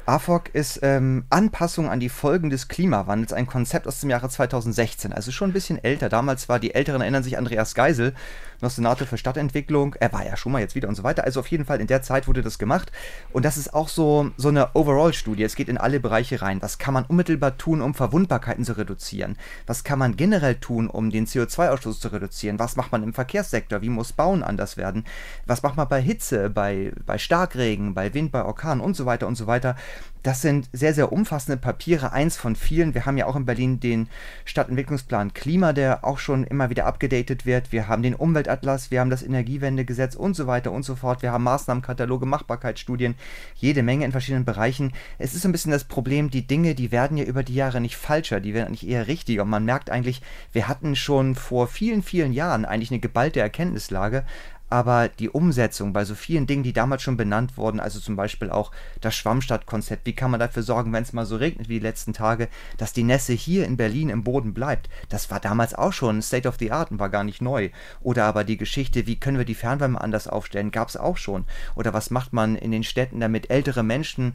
AFOC 0.07 0.51
ist 0.53 0.79
ähm, 0.83 1.25
Anpassung 1.31 1.91
an 1.91 1.99
die 1.99 2.09
Folgen 2.09 2.49
des 2.49 2.69
Klimawandels, 2.69 3.33
ein 3.33 3.49
Konzept 3.49 3.89
aus 3.89 4.01
dem 4.01 4.11
Jahre 4.11 4.29
2016, 4.29 5.13
also 5.13 5.33
schon 5.33 5.51
ein 5.51 5.53
bisschen 5.53 5.83
älter. 5.83 6.09
Damals 6.09 6.49
war, 6.49 6.61
die 6.61 6.77
Älteren 6.77 7.01
erinnern 7.01 7.25
sich, 7.25 7.37
Andreas 7.37 7.75
Geisel, 7.75 8.15
noch 8.61 8.71
Senator 8.71 9.07
für 9.07 9.19
Stadtentwicklung. 9.19 9.95
Er 9.99 10.13
war 10.13 10.25
ja 10.25 10.37
schon 10.37 10.53
mal 10.53 10.61
jetzt 10.61 10.75
wieder 10.75 10.89
und 10.89 10.95
so 10.95 11.03
weiter. 11.03 11.25
Also 11.25 11.41
auf 11.41 11.49
jeden 11.49 11.65
Fall 11.65 11.81
in 11.81 11.87
der 11.87 12.03
Zeit 12.03 12.29
wurde 12.29 12.43
das 12.43 12.59
gemacht. 12.59 12.93
Und 13.33 13.45
das 13.45 13.57
ist 13.57 13.75
auch 13.75 13.89
so, 13.89 14.31
so 14.37 14.49
eine 14.49 14.75
Overall-Studie. 14.75 15.43
Es 15.43 15.57
geht 15.57 15.69
in 15.69 15.77
alle 15.77 16.01
Bereiche 16.01 16.41
rein. 16.41 16.63
Was 16.63 16.79
kann 16.79 16.95
man 16.95 17.05
unmittelbar 17.05 17.59
tun, 17.59 17.83
um 17.83 17.95
Verwundbarkeiten 17.95 18.65
zu 18.65 18.79
reduzieren? 18.79 19.37
Was 19.67 19.85
kann 19.85 19.99
man 19.99 20.17
generell 20.17 20.55
tun, 20.55 20.89
um 20.89 21.11
den 21.11 21.27
CO2-Ausstoß 21.27 22.01
zu 22.01 22.09
reduzieren? 22.09 22.59
Was 22.59 22.77
macht 22.77 22.93
man 22.93 23.03
im 23.03 23.13
Verkehrssektor? 23.13 23.83
Wie 23.83 23.89
muss 23.89 24.13
Bauen 24.13 24.43
anders 24.43 24.77
werden? 24.77 25.05
Was 25.47 25.63
macht 25.63 25.77
man 25.77 25.89
bei 25.89 26.01
Hitze, 26.01 26.49
bei, 26.49 26.93
bei 27.05 27.19
Starkregen, 27.19 27.95
bei 27.95 28.15
Wind, 28.15 28.33
bei 28.33 28.45
Orkan 28.45 28.81
und 28.81 28.97
so 28.97 29.05
weiter 29.05 29.27
und 29.27 29.35
so 29.35 29.47
weiter? 29.47 29.77
Das 30.26 30.43
sind 30.43 30.69
sehr, 30.73 30.93
sehr 30.93 31.12
umfassende 31.12 31.57
Papiere, 31.57 32.11
eins 32.11 32.37
von 32.37 32.57
vielen. 32.57 32.95
Wir 32.95 33.07
haben 33.07 33.17
ja 33.17 33.26
auch 33.26 33.37
in 33.37 33.45
Berlin 33.45 33.79
den 33.79 34.09
Stadtentwicklungsplan 34.45 35.35
Klima, 35.35 35.73
der 35.73 36.05
auch 36.05 36.19
schon 36.19 36.43
immer 36.43 36.69
wieder 36.69 36.85
abgedatet 36.87 37.47
wird. 37.47 37.71
Wir 37.71 37.87
haben 37.87 38.03
den 38.03 38.17
Umweltatlas, 38.17 38.91
wir 38.91 38.99
haben 38.99 39.11
das 39.11 39.23
Energiewendegesetz 39.23 40.17
und 40.17 40.35
so 40.35 40.49
weiter 40.49 40.73
und 40.73 40.83
so 40.83 40.97
fort. 40.97 41.23
Wir 41.23 41.31
haben 41.31 41.45
Maßnahmenkataloge, 41.45 42.26
Machbarkeitsstudien, 42.26 43.15
jede 43.55 43.85
Menge 43.85 44.05
in 44.05 44.11
verschiedenen 44.11 44.45
Bereichen. 44.45 44.93
Es 45.19 45.33
ist 45.33 45.43
so 45.43 45.49
ein 45.49 45.53
bisschen 45.53 45.71
das 45.71 45.85
Problem, 45.85 46.29
die 46.29 46.45
Dinge, 46.45 46.75
die 46.75 46.91
werden 46.91 47.17
ja 47.17 47.25
über 47.25 47.45
die 47.45 47.55
Jahre 47.55 47.81
nicht 47.81 47.97
falscher, 47.97 48.41
die 48.41 48.53
werden 48.53 48.67
eigentlich 48.67 48.88
eher 48.88 49.07
richtiger. 49.07 49.45
Und 49.45 49.50
man 49.50 49.65
merkt 49.65 49.91
eigentlich, 49.91 50.23
wir 50.50 50.67
hatten 50.67 50.97
schon 50.97 51.37
vor 51.37 51.69
vielen, 51.69 52.03
vielen 52.03 52.33
Jahren 52.33 52.65
eigentlich 52.65 52.91
eine 52.91 52.99
geballte 52.99 53.38
Erkenntnislage, 53.38 54.25
aber 54.68 55.08
die 55.08 55.30
Umsetzung 55.30 55.92
bei 55.92 56.04
so 56.04 56.14
vielen 56.14 56.46
Dingen, 56.46 56.62
die 56.62 56.73
damals 56.73 57.02
schon 57.02 57.16
benannt 57.16 57.56
wurden, 57.56 57.80
also 57.80 58.00
zum 58.00 58.16
Beispiel 58.16 58.50
auch 58.50 58.73
das 59.00 59.14
Schwammstadtkonzept, 59.14 60.06
wie 60.06 60.14
kann 60.14 60.30
man 60.30 60.40
dafür 60.40 60.62
sorgen, 60.62 60.92
wenn 60.92 61.02
es 61.02 61.12
mal 61.12 61.26
so 61.26 61.37
regnet 61.37 61.68
wie 61.68 61.75
die 61.75 61.87
letzten 61.87 62.12
Tage, 62.12 62.49
dass 62.76 62.92
die 62.92 63.04
Nässe 63.04 63.32
hier 63.32 63.64
in 63.64 63.76
Berlin 63.76 64.08
im 64.08 64.25
Boden 64.25 64.54
bleibt, 64.54 64.88
das 65.08 65.30
war 65.30 65.40
damals 65.40 65.75
auch 65.75 65.92
schon 65.92 66.23
State 66.23 66.49
of 66.49 66.56
the 66.58 66.73
Art 66.73 66.90
und 66.90 66.99
war 66.99 67.11
gar 67.11 67.25
nicht 67.25 67.40
neu. 67.40 67.70
Oder 68.00 68.25
aber 68.25 68.44
die 68.44 68.56
Geschichte, 68.56 69.06
wie 69.06 69.20
können 69.20 69.38
wir 69.38 69.44
die 69.44 69.54
Fernwärme 69.54 70.00
anders 70.00 70.28
aufstellen, 70.28 70.70
gab 70.70 70.88
es 70.88 70.96
auch 70.96 71.16
schon. 71.16 71.44
Oder 71.75 71.92
was 71.92 72.11
macht 72.11 72.32
man 72.32 72.56
in 72.56 72.73
den 72.73 72.85
Städten, 72.85 73.20
damit 73.20 73.50
ältere 73.50 73.82
Menschen 73.82 74.35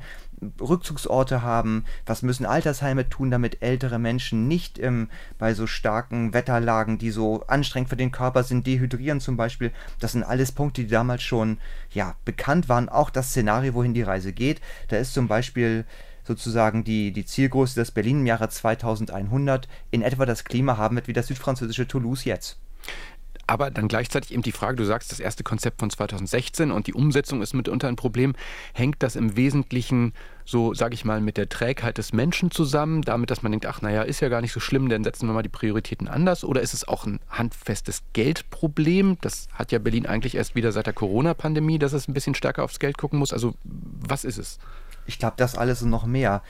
Rückzugsorte 0.60 1.43
haben, 1.43 1.86
was 2.05 2.24
müssen 2.24 2.45
Altersheime 2.45 3.10
tun, 3.10 3.29
damit 3.29 3.62
ältere 3.62 4.00
Menschen 4.00 4.48
nicht 4.48 4.79
ähm, 4.79 5.10
bei 5.38 5.53
so 5.53 5.67
starken 5.67 6.33
Wetterlagen, 6.33 6.98
die 6.98 7.12
so 7.12 7.43
anstrengend 7.48 7.89
für 7.89 7.95
den 7.95 8.12
Körper 8.12 8.43
sind, 8.43 8.65
dehydrieren 8.65 9.19
zum 9.19 9.38
Beispiel. 9.38 9.71
Das 10.00 10.13
sind 10.13 10.24
alles 10.24 10.51
Punkte, 10.51 10.81
die 10.81 10.88
damals 10.88 11.21
schon 11.24 11.57
ja, 11.91 12.15
bekannt 12.25 12.69
waren. 12.69 12.89
Auch 12.89 13.10
das 13.10 13.29
Szenario, 13.29 13.74
wohin 13.74 13.93
die 13.93 14.01
Reise 14.01 14.33
geht. 14.33 14.62
Da 14.88 14.98
ist 14.98 15.13
zum 15.13 15.27
Beispiel 15.27 15.86
sozusagen 16.24 16.83
die, 16.83 17.12
die 17.12 17.25
Zielgröße, 17.25 17.79
dass 17.79 17.91
Berlin 17.91 18.21
im 18.21 18.25
Jahre 18.25 18.50
2100 18.50 19.67
in 19.91 20.01
etwa 20.01 20.25
das 20.25 20.43
Klima 20.43 20.77
haben 20.77 20.95
wird 20.95 21.07
wie 21.07 21.13
das 21.13 21.27
südfranzösische 21.27 21.88
Toulouse 21.88 22.25
jetzt. 22.25 22.60
Aber 23.48 23.71
dann 23.71 23.88
gleichzeitig 23.88 24.31
eben 24.31 24.43
die 24.43 24.51
Frage, 24.51 24.77
du 24.77 24.86
sagst, 24.86 25.12
das 25.12 25.19
erste 25.19 25.43
Konzept 25.43 25.79
von 25.79 25.89
2016 25.89 26.71
und 26.71 26.88
die 26.88 26.93
Umsetzung 26.93 27.41
ist 27.41 27.53
mitunter 27.53 27.88
ein 27.88 27.95
Problem. 27.95 28.33
Hängt 28.74 29.03
das 29.03 29.15
im 29.15 29.36
Wesentlichen 29.36 30.13
so, 30.45 30.74
sage 30.74 30.93
ich 30.93 31.05
mal, 31.05 31.21
mit 31.21 31.38
der 31.38 31.50
Trägheit 31.50 31.98
des 31.98 32.13
Menschen 32.13 32.51
zusammen, 32.51 33.01
damit, 33.01 33.31
dass 33.31 33.43
man 33.43 33.51
denkt, 33.51 33.65
ach 33.65 33.81
naja, 33.81 34.03
ist 34.03 34.19
ja 34.19 34.29
gar 34.29 34.41
nicht 34.41 34.53
so 34.53 34.60
schlimm, 34.60 34.89
dann 34.89 35.03
setzen 35.03 35.27
wir 35.27 35.33
mal 35.33 35.43
die 35.43 35.50
Prioritäten 35.50 36.07
anders? 36.07 36.43
Oder 36.43 36.62
ist 36.62 36.74
es 36.74 36.88
auch 36.88 37.05
ein 37.05 37.19
handfestes 37.29 38.03
Geldproblem? 38.13 39.17
Das 39.21 39.48
hat 39.53 39.71
ja 39.71 39.79
Berlin 39.79 40.05
eigentlich 40.05 40.36
erst 40.36 40.55
wieder 40.55 40.71
seit 40.71 40.88
der 40.88 40.93
Corona-Pandemie, 40.93 41.79
dass 41.79 41.93
es 41.93 42.07
ein 42.07 42.13
bisschen 42.13 42.36
stärker 42.36 42.63
aufs 42.63 42.79
Geld 42.79 42.98
gucken 42.98 43.19
muss. 43.19 43.33
Also 43.33 43.53
was 43.63 44.24
ist 44.25 44.38
es? 44.38 44.60
Ich 45.05 45.19
glaube, 45.19 45.36
das 45.38 45.55
alles 45.55 45.81
und 45.81 45.89
noch 45.89 46.05
mehr 46.05 46.41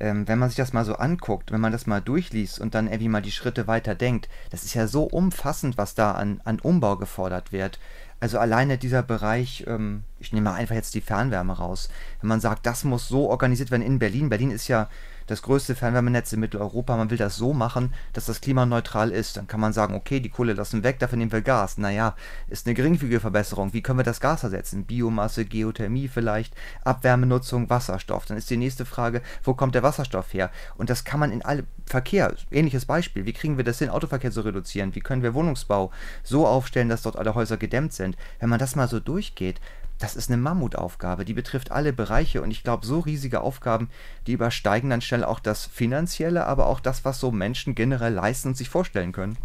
ähm, 0.00 0.26
wenn 0.26 0.38
man 0.38 0.48
sich 0.48 0.56
das 0.56 0.72
mal 0.72 0.84
so 0.84 0.94
anguckt, 0.94 1.52
wenn 1.52 1.60
man 1.60 1.72
das 1.72 1.86
mal 1.86 2.00
durchliest 2.00 2.58
und 2.58 2.74
dann 2.74 2.86
irgendwie 2.86 3.08
mal 3.08 3.22
die 3.22 3.30
Schritte 3.30 3.66
weiter 3.66 3.94
denkt, 3.94 4.28
das 4.50 4.64
ist 4.64 4.74
ja 4.74 4.86
so 4.86 5.04
umfassend, 5.04 5.78
was 5.78 5.94
da 5.94 6.12
an, 6.12 6.40
an 6.44 6.58
Umbau 6.58 6.96
gefordert 6.96 7.52
wird. 7.52 7.78
Also 8.18 8.38
alleine 8.38 8.76
dieser 8.76 9.02
Bereich, 9.02 9.64
ähm, 9.66 10.04
ich 10.18 10.32
nehme 10.32 10.50
mal 10.50 10.56
einfach 10.56 10.74
jetzt 10.74 10.94
die 10.94 11.00
Fernwärme 11.00 11.54
raus. 11.54 11.88
Wenn 12.20 12.28
man 12.28 12.40
sagt, 12.40 12.66
das 12.66 12.84
muss 12.84 13.08
so 13.08 13.30
organisiert 13.30 13.70
werden 13.70 13.82
in 13.82 13.98
Berlin. 13.98 14.28
Berlin 14.28 14.50
ist 14.50 14.68
ja 14.68 14.88
das 15.30 15.42
größte 15.42 15.76
Fernwärmenetz 15.76 16.32
in 16.32 16.40
Mitteleuropa, 16.40 16.96
man 16.96 17.10
will 17.10 17.16
das 17.16 17.36
so 17.36 17.52
machen, 17.52 17.94
dass 18.12 18.26
das 18.26 18.40
klimaneutral 18.40 19.12
ist, 19.12 19.36
dann 19.36 19.46
kann 19.46 19.60
man 19.60 19.72
sagen, 19.72 19.94
okay, 19.94 20.18
die 20.18 20.28
Kohle 20.28 20.54
lassen 20.54 20.82
weg, 20.82 20.98
dafür 20.98 21.18
nehmen 21.18 21.30
wir 21.30 21.40
Gas. 21.40 21.78
Naja, 21.78 22.16
ist 22.48 22.66
eine 22.66 22.74
geringfügige 22.74 23.20
Verbesserung. 23.20 23.72
Wie 23.72 23.80
können 23.80 23.98
wir 23.98 24.04
das 24.04 24.20
Gas 24.20 24.42
ersetzen? 24.42 24.84
Biomasse, 24.84 25.44
Geothermie 25.44 26.08
vielleicht, 26.08 26.54
Abwärmenutzung, 26.84 27.70
Wasserstoff. 27.70 28.26
Dann 28.26 28.36
ist 28.36 28.50
die 28.50 28.56
nächste 28.56 28.84
Frage, 28.84 29.22
wo 29.44 29.54
kommt 29.54 29.76
der 29.76 29.84
Wasserstoff 29.84 30.34
her? 30.34 30.50
Und 30.76 30.90
das 30.90 31.04
kann 31.04 31.20
man 31.20 31.30
in 31.30 31.42
alle 31.42 31.64
Verkehr, 31.86 32.34
ähnliches 32.50 32.86
Beispiel, 32.86 33.24
wie 33.24 33.32
kriegen 33.32 33.56
wir 33.56 33.64
das 33.64 33.78
hin, 33.78 33.88
Autoverkehr 33.88 34.30
zu 34.30 34.42
reduzieren? 34.42 34.94
Wie 34.94 35.00
können 35.00 35.22
wir 35.22 35.34
Wohnungsbau 35.34 35.90
so 36.22 36.46
aufstellen, 36.46 36.88
dass 36.88 37.02
dort 37.02 37.16
alle 37.16 37.34
Häuser 37.34 37.56
gedämmt 37.56 37.92
sind? 37.92 38.16
Wenn 38.38 38.48
man 38.48 38.58
das 38.58 38.76
mal 38.76 38.88
so 38.88 39.00
durchgeht, 39.00 39.60
das 40.00 40.16
ist 40.16 40.30
eine 40.30 40.40
Mammutaufgabe, 40.40 41.24
die 41.24 41.34
betrifft 41.34 41.70
alle 41.70 41.92
Bereiche 41.92 42.42
und 42.42 42.50
ich 42.50 42.64
glaube, 42.64 42.86
so 42.86 43.00
riesige 43.00 43.42
Aufgaben, 43.42 43.88
die 44.26 44.32
übersteigen 44.32 44.90
dann 44.90 45.02
schnell 45.02 45.24
auch 45.24 45.40
das 45.40 45.66
Finanzielle, 45.66 46.46
aber 46.46 46.66
auch 46.66 46.80
das, 46.80 47.04
was 47.04 47.20
so 47.20 47.30
Menschen 47.30 47.74
generell 47.74 48.14
leisten 48.14 48.48
und 48.48 48.56
sich 48.56 48.68
vorstellen 48.68 49.12
können. 49.12 49.36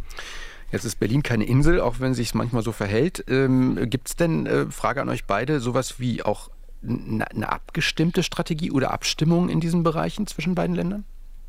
Jetzt 0.71 0.85
ist 0.85 0.99
Berlin 0.99 1.23
keine 1.23 1.45
Insel, 1.45 1.79
auch 1.79 1.99
wenn 1.99 2.13
sich 2.13 2.33
manchmal 2.33 2.63
so 2.63 2.71
verhält. 2.71 3.23
Ähm, 3.27 3.89
Gibt 3.89 4.07
es 4.07 4.15
denn, 4.15 4.45
äh, 4.45 4.65
Frage 4.71 5.01
an 5.01 5.09
euch 5.09 5.25
beide, 5.25 5.59
sowas 5.59 5.99
wie 5.99 6.23
auch 6.23 6.49
eine 6.83 7.51
abgestimmte 7.51 8.23
Strategie 8.23 8.71
oder 8.71 8.91
Abstimmung 8.91 9.49
in 9.49 9.59
diesen 9.59 9.83
Bereichen 9.83 10.27
zwischen 10.27 10.55
beiden 10.55 10.75
Ländern? 10.75 11.03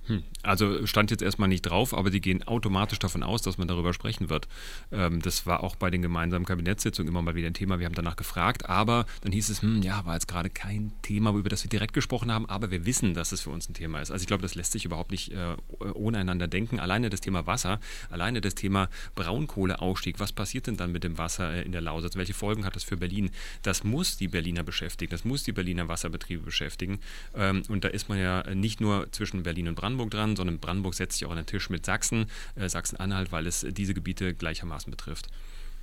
Hm. 0.06 0.22
Also 0.42 0.86
stand 0.86 1.10
jetzt 1.10 1.22
erstmal 1.22 1.48
nicht 1.48 1.62
drauf, 1.62 1.92
aber 1.92 2.10
die 2.10 2.20
gehen 2.20 2.46
automatisch 2.46 2.98
davon 2.98 3.22
aus, 3.22 3.42
dass 3.42 3.58
man 3.58 3.66
darüber 3.66 3.92
sprechen 3.92 4.30
wird. 4.30 4.46
Ähm, 4.92 5.20
das 5.20 5.46
war 5.46 5.62
auch 5.62 5.76
bei 5.76 5.90
den 5.90 6.02
gemeinsamen 6.02 6.46
Kabinettssitzungen 6.46 7.08
immer 7.08 7.22
mal 7.22 7.34
wieder 7.34 7.48
ein 7.48 7.54
Thema. 7.54 7.78
Wir 7.78 7.86
haben 7.86 7.94
danach 7.94 8.16
gefragt, 8.16 8.68
aber 8.68 9.06
dann 9.22 9.32
hieß 9.32 9.48
es, 9.48 9.62
hm, 9.62 9.82
ja, 9.82 10.04
war 10.06 10.14
jetzt 10.14 10.28
gerade 10.28 10.48
kein 10.48 10.92
Thema, 11.02 11.30
über 11.34 11.48
das 11.48 11.64
wir 11.64 11.68
direkt 11.68 11.92
gesprochen 11.92 12.32
haben, 12.32 12.46
aber 12.46 12.70
wir 12.70 12.86
wissen, 12.86 13.14
dass 13.14 13.32
es 13.32 13.40
für 13.40 13.50
uns 13.50 13.68
ein 13.68 13.74
Thema 13.74 14.00
ist. 14.00 14.10
Also 14.10 14.22
ich 14.22 14.28
glaube, 14.28 14.42
das 14.42 14.54
lässt 14.54 14.72
sich 14.72 14.84
überhaupt 14.84 15.10
nicht 15.10 15.32
äh, 15.32 15.56
ohne 15.94 16.18
einander 16.18 16.46
denken. 16.46 16.78
Alleine 16.78 17.10
das 17.10 17.20
Thema 17.20 17.46
Wasser, 17.46 17.80
alleine 18.10 18.40
das 18.40 18.54
Thema 18.54 18.88
Braunkohleausstieg, 19.16 20.20
was 20.20 20.32
passiert 20.32 20.68
denn 20.68 20.76
dann 20.76 20.92
mit 20.92 21.02
dem 21.02 21.18
Wasser 21.18 21.52
äh, 21.52 21.62
in 21.62 21.72
der 21.72 21.80
Lausitz? 21.80 22.16
Welche 22.16 22.34
Folgen 22.34 22.64
hat 22.64 22.76
das 22.76 22.84
für 22.84 22.96
Berlin? 22.96 23.30
Das 23.62 23.82
muss 23.82 24.16
die 24.16 24.28
Berliner 24.28 24.62
beschäftigen, 24.62 25.10
das 25.10 25.24
muss 25.24 25.42
die 25.42 25.52
Berliner 25.52 25.88
Wasserbetriebe 25.88 26.44
beschäftigen. 26.44 27.00
Ähm, 27.34 27.62
und 27.68 27.84
da 27.84 27.88
ist 27.88 28.08
man 28.08 28.18
ja 28.18 28.54
nicht 28.54 28.80
nur 28.80 29.10
zwischen 29.10 29.42
Berlin 29.42 29.68
und 29.68 29.74
Brandenburg 29.74 29.95
dran, 30.04 30.36
sondern 30.36 30.58
Brandenburg 30.58 30.94
setzt 30.94 31.18
sich 31.18 31.26
auch 31.26 31.30
an 31.30 31.36
den 31.36 31.46
Tisch 31.46 31.70
mit 31.70 31.86
Sachsen, 31.86 32.26
äh, 32.54 32.68
Sachsen-Anhalt, 32.68 33.32
weil 33.32 33.46
es 33.46 33.66
diese 33.70 33.94
Gebiete 33.94 34.34
gleichermaßen 34.34 34.90
betrifft. 34.90 35.28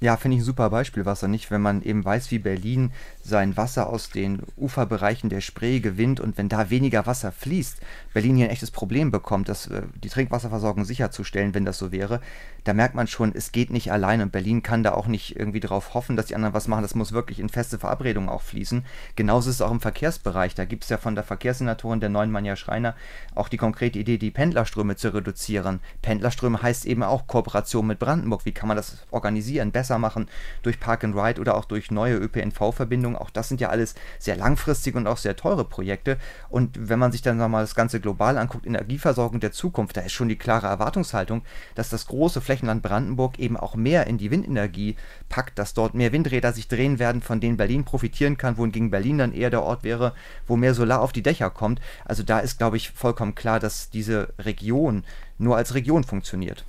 Ja, 0.04 0.18
finde 0.18 0.36
ich 0.36 0.42
ein 0.42 0.46
super 0.46 0.70
Beispiel, 0.70 1.06
Wasser 1.06 1.30
nicht, 1.30 1.50
wenn 1.50 1.62
man 1.62 1.82
eben 1.82 2.04
weiß, 2.04 2.30
wie 2.30 2.40
Berlin 2.40 2.92
sein 3.22 3.56
Wasser 3.56 3.88
aus 3.88 4.10
den 4.10 4.42
Uferbereichen 4.58 5.30
der 5.30 5.40
Spree 5.40 5.80
gewinnt 5.80 6.20
und 6.20 6.38
wenn 6.38 6.50
da 6.50 6.70
weniger 6.70 7.06
Wasser 7.06 7.32
fließt, 7.32 7.80
Berlin 8.14 8.36
hier 8.36 8.48
ein 8.48 8.52
echtes 8.52 8.70
Problem 8.70 9.12
bekommt, 9.12 9.48
das, 9.48 9.68
äh, 9.68 9.84
die 10.04 10.10
Trinkwasserversorgung 10.10 10.84
sicherzustellen, 10.84 11.54
wenn 11.54 11.64
das 11.64 11.78
so 11.78 11.94
wäre, 11.94 12.20
da 12.64 12.74
merkt 12.74 12.96
man 12.96 13.08
schon, 13.08 13.34
es 13.36 13.52
geht 13.52 13.72
nicht 13.72 13.92
allein 13.92 14.22
und 14.22 14.32
Berlin 14.32 14.64
kann 14.64 14.84
da 14.84 14.94
auch 14.94 15.08
nicht 15.08 15.36
irgendwie 15.36 15.60
darauf 15.60 15.94
hoffen, 15.94 16.16
dass 16.16 16.28
die 16.28 16.36
anderen 16.36 16.54
was 16.54 16.68
machen. 16.68 16.82
Das 16.82 16.96
muss 16.96 17.12
wirklich 17.12 17.40
in 17.40 17.50
feste 17.50 17.78
Verabredungen 17.78 18.30
auch 18.30 18.42
fließen. 18.42 18.86
Genauso 19.16 19.50
ist 19.50 19.58
es 19.58 19.62
auch 19.62 19.72
im 19.72 19.82
Verkehrsbereich. 19.82 20.56
Da 20.56 20.66
gibt 20.66 20.84
es 20.84 20.90
ja 20.90 20.98
von 20.98 21.16
der 21.16 21.26
Verkehrssenatorin 21.26 22.00
der 22.00 22.10
neuen 22.10 22.32
Manja 22.32 22.56
Schreiner 22.56 22.96
auch 23.36 23.50
die 23.50 23.58
konkrete 23.58 24.00
Idee, 24.00 24.18
die 24.18 24.32
Pendlerströme 24.32 24.96
zu 24.96 25.14
reduzieren. 25.14 25.82
Pendlerströme 26.02 26.62
heißt 26.62 26.86
eben 26.86 27.04
auch 27.04 27.28
Kooperation 27.28 27.86
mit 27.86 28.00
Brandenburg. 28.00 28.46
Wie 28.46 28.54
kann 28.54 28.70
man 28.70 28.78
das 28.78 28.98
organisieren, 29.12 29.72
besser 29.72 29.93
machen 29.98 30.30
durch 30.62 30.80
Park 30.80 31.04
and 31.04 31.16
Ride 31.16 31.40
oder 31.40 31.56
auch 31.56 31.66
durch 31.66 31.92
neue 31.92 32.16
ÖPNV-Verbindungen? 32.18 33.18
Auch 33.18 33.30
das 33.30 33.50
sind 33.50 33.62
ja 33.62 33.70
alles 33.70 33.96
sehr 34.20 34.36
langfristige 34.36 34.98
und 34.98 35.08
auch 35.08 35.18
sehr 35.18 35.36
teure 35.36 35.66
Projekte. 35.66 36.18
Und 36.50 36.90
wenn 36.90 37.00
man 37.00 37.12
sich 37.12 37.22
dann 37.22 37.38
nochmal 37.38 37.64
das 37.64 37.76
Ganze 37.76 38.00
global 38.00 38.38
anguckt, 38.38 38.66
Energieversorgung 38.66 39.40
der 39.40 39.52
Zukunft, 39.52 39.98
da 39.98 40.02
ist 40.02 40.14
schon 40.14 40.30
die 40.30 40.38
klare 40.38 40.68
Erwartungshaltung, 40.68 41.44
dass 41.76 41.90
das 41.90 42.08
große 42.08 42.42
Flächenland 42.42 42.82
Brandenburg 42.82 43.40
eben 43.40 43.58
auch 43.58 43.76
mehr 43.76 44.08
in 44.08 44.18
die 44.18 44.32
Windenergie 44.32 44.96
packt, 45.30 45.58
dass 45.60 45.74
dort 45.74 45.94
mehr 45.94 46.12
Windräder 46.12 46.54
sich 46.54 46.68
drehen 46.68 47.00
werden, 47.00 47.22
von 47.22 47.40
denen 47.40 47.58
Berlin 47.58 47.84
profitieren 47.86 48.38
kann, 48.38 48.58
wohingegen 48.58 48.92
Berlin 48.92 49.18
dann 49.18 49.34
eher 49.34 49.50
der 49.50 49.64
Ort 49.64 49.84
wäre, 49.84 50.14
wo 50.48 50.56
mehr 50.56 50.74
Solar 50.74 51.02
auf 51.02 51.12
die 51.12 51.24
Dächer 51.24 51.50
kommt. 51.50 51.82
Also 52.06 52.24
da 52.24 52.40
ist, 52.40 52.58
glaube 52.58 52.78
ich, 52.78 52.92
vollkommen 52.92 53.36
klar, 53.36 53.60
dass 53.60 53.90
diese 53.90 54.34
Region 54.40 55.04
nur 55.38 55.58
als 55.58 55.74
Region 55.74 56.04
funktioniert. 56.04 56.66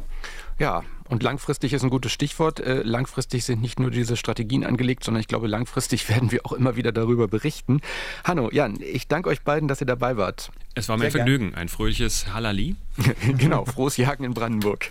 Ja, 0.59 0.83
und 1.09 1.23
langfristig 1.23 1.73
ist 1.73 1.83
ein 1.83 1.91
gutes 1.91 2.13
Stichwort. 2.13 2.61
Äh, 2.61 2.83
langfristig 2.83 3.45
sind 3.45 3.61
nicht 3.61 3.79
nur 3.79 3.91
diese 3.91 4.17
Strategien 4.17 4.65
angelegt, 4.65 5.05
sondern 5.05 5.21
ich 5.21 5.29
glaube, 5.29 5.47
langfristig 5.47 6.09
werden 6.09 6.33
wir 6.33 6.47
auch 6.47 6.53
immer 6.53 6.77
wieder 6.77 6.93
darüber 6.93 7.29
berichten. 7.29 7.81
Hanno, 8.25 8.51
Jan, 8.51 8.79
ich 8.81 9.09
danke 9.09 9.29
euch 9.29 9.43
beiden, 9.43 9.69
dass 9.69 9.81
ihr 9.81 9.87
dabei 9.87 10.17
wart. 10.17 10.51
Es 10.75 10.89
war 10.89 10.97
mein 10.97 11.11
Sehr 11.11 11.21
Vergnügen. 11.21 11.51
Gern. 11.51 11.61
Ein 11.61 11.69
fröhliches 11.69 12.33
Halali. 12.33 12.77
genau, 13.39 13.65
frohes 13.65 13.97
Jagen 13.97 14.25
in 14.25 14.35
Brandenburg. 14.35 14.91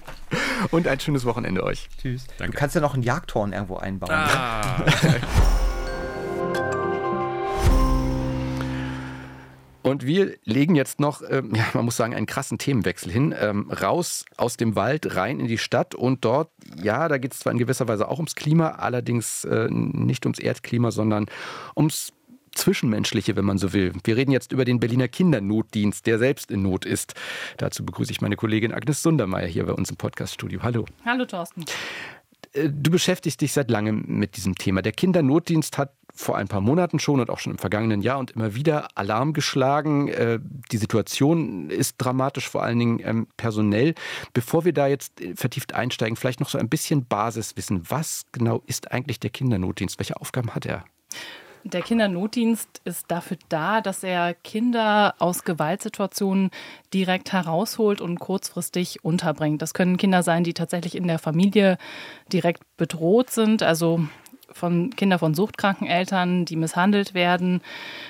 Und 0.71 0.87
ein 0.87 0.99
schönes 0.99 1.25
Wochenende 1.25 1.63
euch. 1.63 1.89
Tschüss. 2.01 2.25
Danke. 2.37 2.53
Du 2.53 2.59
kannst 2.59 2.75
ja 2.75 2.81
noch 2.81 2.93
ein 2.93 3.01
Jagdhorn 3.01 3.51
irgendwo 3.51 3.77
einbauen. 3.77 4.11
Ah. 4.13 4.83
Und 9.83 10.05
wir 10.05 10.35
legen 10.45 10.75
jetzt 10.75 10.99
noch, 10.99 11.21
ähm, 11.29 11.53
ja, 11.53 11.65
man 11.73 11.85
muss 11.85 11.97
sagen, 11.97 12.15
einen 12.15 12.25
krassen 12.25 12.57
Themenwechsel 12.57 13.11
hin. 13.11 13.35
Ähm, 13.37 13.69
raus 13.69 14.25
aus 14.37 14.57
dem 14.57 14.75
Wald, 14.75 15.15
rein 15.15 15.39
in 15.39 15.47
die 15.47 15.57
Stadt 15.57 15.93
und 15.93 16.25
dort, 16.25 16.49
ja, 16.81 17.07
da 17.09 17.17
geht 17.17 17.33
es 17.33 17.39
zwar 17.39 17.51
in 17.51 17.59
gewisser 17.59 17.87
Weise 17.87 18.07
auch 18.07 18.17
ums 18.17 18.35
Klima, 18.35 18.69
allerdings 18.69 19.43
äh, 19.43 19.67
nicht 19.69 20.25
ums 20.25 20.39
Erdklima, 20.39 20.91
sondern 20.91 21.25
ums 21.75 22.13
Zwischenmenschliche, 22.55 23.35
wenn 23.35 23.45
man 23.45 23.57
so 23.57 23.73
will. 23.73 23.93
Wir 24.03 24.15
reden 24.15 24.31
jetzt 24.31 24.51
über 24.51 24.63
den 24.63 24.79
Berliner 24.79 25.07
Kindernotdienst, 25.07 26.05
der 26.05 26.19
selbst 26.19 26.51
in 26.51 26.61
Not 26.61 26.85
ist. 26.85 27.13
Dazu 27.57 27.85
begrüße 27.85 28.11
ich 28.11 28.21
meine 28.21 28.35
Kollegin 28.35 28.73
Agnes 28.73 29.01
Sundermeier 29.01 29.47
hier 29.47 29.65
bei 29.65 29.73
uns 29.73 29.89
im 29.89 29.97
Podcaststudio. 29.97 30.61
Hallo. 30.63 30.85
Hallo, 31.03 31.25
Thorsten. 31.25 31.65
Äh, 32.53 32.69
du 32.69 32.91
beschäftigst 32.91 33.41
dich 33.41 33.53
seit 33.53 33.69
langem 33.69 34.05
mit 34.07 34.37
diesem 34.37 34.55
Thema. 34.55 34.81
Der 34.81 34.91
Kindernotdienst 34.91 35.77
hat 35.77 35.93
vor 36.15 36.37
ein 36.37 36.47
paar 36.47 36.61
Monaten 36.61 36.99
schon 36.99 37.19
und 37.19 37.29
auch 37.29 37.39
schon 37.39 37.53
im 37.53 37.57
vergangenen 37.57 38.01
Jahr 38.01 38.19
und 38.19 38.31
immer 38.31 38.55
wieder 38.55 38.87
Alarm 38.95 39.33
geschlagen. 39.33 40.09
Äh, 40.09 40.39
die 40.71 40.77
Situation 40.77 41.69
ist 41.69 41.95
dramatisch, 41.97 42.47
vor 42.47 42.63
allen 42.63 42.79
Dingen 42.79 42.99
ähm, 43.03 43.27
personell. 43.35 43.95
Bevor 44.33 44.63
wir 44.63 44.73
da 44.73 44.87
jetzt 44.87 45.21
vertieft 45.35 45.73
einsteigen, 45.73 46.15
vielleicht 46.15 46.39
noch 46.39 46.49
so 46.49 46.57
ein 46.57 46.69
bisschen 46.69 47.05
Basiswissen. 47.05 47.89
Was 47.89 48.23
genau 48.31 48.61
ist 48.67 48.91
eigentlich 48.91 49.19
der 49.19 49.31
Kindernotdienst? 49.31 49.99
Welche 49.99 50.19
Aufgaben 50.19 50.53
hat 50.53 50.65
er? 50.65 50.85
Der 51.65 51.81
Kindernotdienst 51.81 52.81
ist 52.83 53.05
dafür 53.09 53.37
da, 53.47 53.79
dass 53.79 54.03
er 54.03 54.33
Kinder 54.33 55.15
aus 55.19 55.45
Gewaltsituationen 55.45 56.51
direkt 56.93 57.31
herausholt 57.31 58.01
und 58.01 58.19
kurzfristig 58.19 59.05
unterbringt. 59.05 59.61
Das 59.61 59.73
können 59.73 59.95
Kinder 59.95 60.23
sein, 60.23 60.43
die 60.43 60.53
tatsächlich 60.53 60.95
in 60.95 61.07
der 61.07 61.19
Familie 61.19 61.77
direkt 62.33 62.63
bedroht 62.75 63.29
sind, 63.29 63.63
also 63.63 64.01
von 64.53 64.89
Kinder 64.95 65.19
von 65.19 65.33
suchtkranken 65.33 65.87
Eltern, 65.87 66.45
die 66.45 66.55
misshandelt 66.55 67.13
werden, 67.13 67.61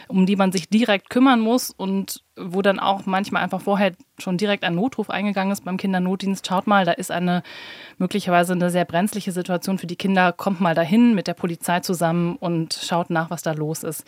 um 0.08 0.26
die 0.26 0.36
man 0.36 0.52
sich 0.52 0.70
direkt 0.70 1.10
kümmern 1.10 1.40
muss 1.40 1.70
und 1.70 2.24
wo 2.36 2.62
dann 2.62 2.80
auch 2.80 3.06
manchmal 3.06 3.44
einfach 3.44 3.62
vorher 3.62 3.94
schon 4.18 4.38
direkt 4.38 4.64
ein 4.64 4.76
Notruf 4.76 5.10
eingegangen 5.10 5.52
ist 5.52 5.66
beim 5.66 5.78
Kindernotdienst. 5.78 6.48
Schaut 6.48 6.68
mal, 6.68 6.86
da 6.86 6.92
ist 6.92 7.12
eine 7.12 7.44
möglicherweise 7.98 8.54
eine 8.54 8.70
sehr 8.70 8.86
brenzliche 8.86 9.32
Situation 9.32 9.78
für 9.78 9.88
die 9.88 9.96
Kinder. 9.96 10.34
Kommt 10.34 10.62
mal 10.62 10.76
dahin 10.76 11.16
mit 11.16 11.28
der 11.28 11.36
Polizei 11.36 11.80
zusammen 11.82 12.36
und 12.38 12.74
schaut 12.74 13.10
nach, 13.10 13.30
was 13.30 13.44
da 13.44 13.52
los 13.52 13.84
ist. 13.84 14.06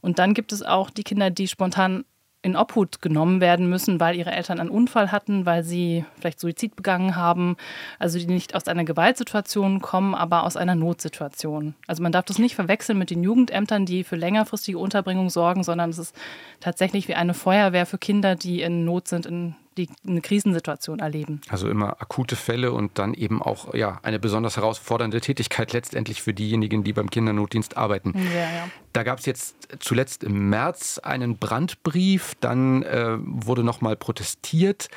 Und 0.00 0.18
dann 0.18 0.34
gibt 0.34 0.52
es 0.52 0.62
auch 0.62 0.90
die 0.90 1.02
Kinder, 1.02 1.30
die 1.30 1.48
spontan 1.48 2.04
in 2.46 2.54
Obhut 2.54 3.02
genommen 3.02 3.40
werden 3.40 3.68
müssen, 3.68 3.98
weil 3.98 4.14
ihre 4.14 4.30
Eltern 4.30 4.60
einen 4.60 4.70
Unfall 4.70 5.10
hatten, 5.10 5.46
weil 5.46 5.64
sie 5.64 6.04
vielleicht 6.16 6.38
Suizid 6.38 6.76
begangen 6.76 7.16
haben. 7.16 7.56
Also 7.98 8.20
die 8.20 8.26
nicht 8.26 8.54
aus 8.54 8.68
einer 8.68 8.84
Gewaltsituation 8.84 9.80
kommen, 9.80 10.14
aber 10.14 10.44
aus 10.44 10.56
einer 10.56 10.76
Notsituation. 10.76 11.74
Also 11.88 12.04
man 12.04 12.12
darf 12.12 12.24
das 12.24 12.38
nicht 12.38 12.54
verwechseln 12.54 12.98
mit 12.98 13.10
den 13.10 13.24
Jugendämtern, 13.24 13.84
die 13.84 14.04
für 14.04 14.14
längerfristige 14.14 14.78
Unterbringung 14.78 15.28
sorgen, 15.28 15.64
sondern 15.64 15.90
es 15.90 15.98
ist 15.98 16.14
tatsächlich 16.60 17.08
wie 17.08 17.16
eine 17.16 17.34
Feuerwehr 17.34 17.84
für 17.84 17.98
Kinder, 17.98 18.36
die 18.36 18.62
in 18.62 18.84
Not 18.84 19.08
sind, 19.08 19.26
in 19.26 19.56
die 19.76 19.88
eine 20.06 20.20
Krisensituation 20.20 20.98
erleben. 20.98 21.40
Also 21.48 21.68
immer 21.68 22.00
akute 22.00 22.36
Fälle 22.36 22.72
und 22.72 22.98
dann 22.98 23.14
eben 23.14 23.42
auch 23.42 23.74
ja, 23.74 24.00
eine 24.02 24.18
besonders 24.18 24.56
herausfordernde 24.56 25.20
Tätigkeit 25.20 25.72
letztendlich 25.72 26.22
für 26.22 26.34
diejenigen, 26.34 26.84
die 26.84 26.92
beim 26.92 27.10
Kindernotdienst 27.10 27.76
arbeiten. 27.76 28.12
Ja, 28.14 28.40
ja. 28.40 28.68
Da 28.92 29.02
gab 29.02 29.18
es 29.18 29.26
jetzt 29.26 29.56
zuletzt 29.80 30.24
im 30.24 30.48
März 30.48 30.98
einen 30.98 31.36
Brandbrief, 31.36 32.34
dann 32.40 32.82
äh, 32.82 33.18
wurde 33.18 33.62
nochmal 33.62 33.96
protestiert. 33.96 34.88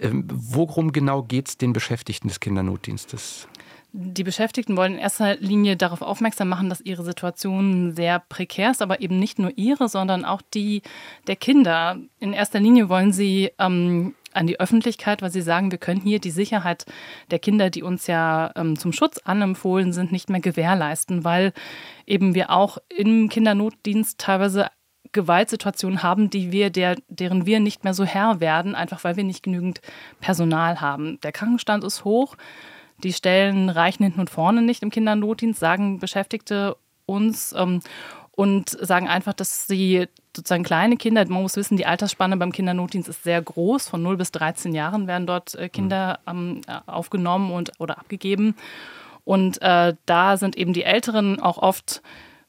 Ähm, 0.00 0.24
worum 0.28 0.92
genau 0.92 1.22
geht 1.22 1.48
es 1.48 1.58
den 1.58 1.72
Beschäftigten 1.72 2.28
des 2.28 2.40
Kindernotdienstes? 2.40 3.48
Die 3.92 4.22
Beschäftigten 4.22 4.76
wollen 4.76 4.94
in 4.94 4.98
erster 4.98 5.36
Linie 5.36 5.76
darauf 5.76 6.02
aufmerksam 6.02 6.50
machen, 6.50 6.68
dass 6.68 6.82
ihre 6.82 7.02
Situation 7.02 7.94
sehr 7.96 8.18
prekär 8.20 8.70
ist, 8.70 8.82
aber 8.82 9.00
eben 9.00 9.18
nicht 9.18 9.38
nur 9.38 9.50
ihre, 9.56 9.88
sondern 9.88 10.26
auch 10.26 10.42
die 10.42 10.82
der 11.26 11.36
Kinder. 11.36 11.96
In 12.20 12.34
erster 12.34 12.60
Linie 12.60 12.90
wollen 12.90 13.12
sie 13.12 13.50
ähm, 13.58 14.14
an 14.32 14.46
die 14.46 14.60
Öffentlichkeit, 14.60 15.22
weil 15.22 15.30
sie 15.30 15.42
sagen, 15.42 15.70
wir 15.70 15.78
können 15.78 16.00
hier 16.00 16.20
die 16.20 16.30
Sicherheit 16.30 16.86
der 17.30 17.38
Kinder, 17.38 17.70
die 17.70 17.82
uns 17.82 18.06
ja 18.06 18.52
ähm, 18.56 18.78
zum 18.78 18.92
Schutz 18.92 19.18
anempfohlen 19.18 19.92
sind, 19.92 20.12
nicht 20.12 20.30
mehr 20.30 20.40
gewährleisten, 20.40 21.24
weil 21.24 21.52
eben 22.06 22.34
wir 22.34 22.50
auch 22.50 22.78
im 22.88 23.28
Kindernotdienst 23.28 24.18
teilweise 24.18 24.68
Gewaltsituationen 25.12 26.02
haben, 26.02 26.30
die 26.30 26.52
wir, 26.52 26.70
der, 26.70 26.96
deren 27.08 27.46
wir 27.46 27.60
nicht 27.60 27.84
mehr 27.84 27.94
so 27.94 28.04
Herr 28.04 28.40
werden, 28.40 28.74
einfach 28.74 29.04
weil 29.04 29.16
wir 29.16 29.24
nicht 29.24 29.42
genügend 29.42 29.80
Personal 30.20 30.80
haben. 30.80 31.18
Der 31.22 31.32
Krankenstand 31.32 31.84
ist 31.84 32.04
hoch. 32.04 32.36
Die 33.02 33.12
Stellen 33.12 33.70
reichen 33.70 34.02
hinten 34.02 34.20
und 34.20 34.30
vorne 34.30 34.60
nicht 34.60 34.82
im 34.82 34.90
Kindernotdienst, 34.90 35.60
sagen 35.60 35.98
Beschäftigte 35.98 36.76
uns. 37.06 37.54
Ähm, 37.56 37.80
und 38.38 38.70
sagen 38.70 39.08
einfach, 39.08 39.32
dass 39.32 39.66
sie 39.66 40.06
sozusagen 40.36 40.62
kleine 40.62 40.96
Kinder, 40.96 41.26
man 41.26 41.42
muss 41.42 41.56
wissen, 41.56 41.76
die 41.76 41.86
Altersspanne 41.86 42.36
beim 42.36 42.52
Kindernotdienst 42.52 43.08
ist 43.08 43.24
sehr 43.24 43.42
groß. 43.42 43.88
Von 43.88 44.00
0 44.00 44.16
bis 44.16 44.30
13 44.30 44.72
Jahren 44.76 45.08
werden 45.08 45.26
dort 45.26 45.56
äh, 45.56 45.68
Kinder 45.68 46.20
ähm, 46.24 46.60
aufgenommen 46.86 47.50
und, 47.50 47.72
oder 47.80 47.98
abgegeben. 47.98 48.54
Und 49.24 49.60
äh, 49.60 49.94
da 50.06 50.36
sind 50.36 50.56
eben 50.56 50.72
die 50.72 50.84
Älteren 50.84 51.40
auch 51.40 51.58
oft 51.58 52.00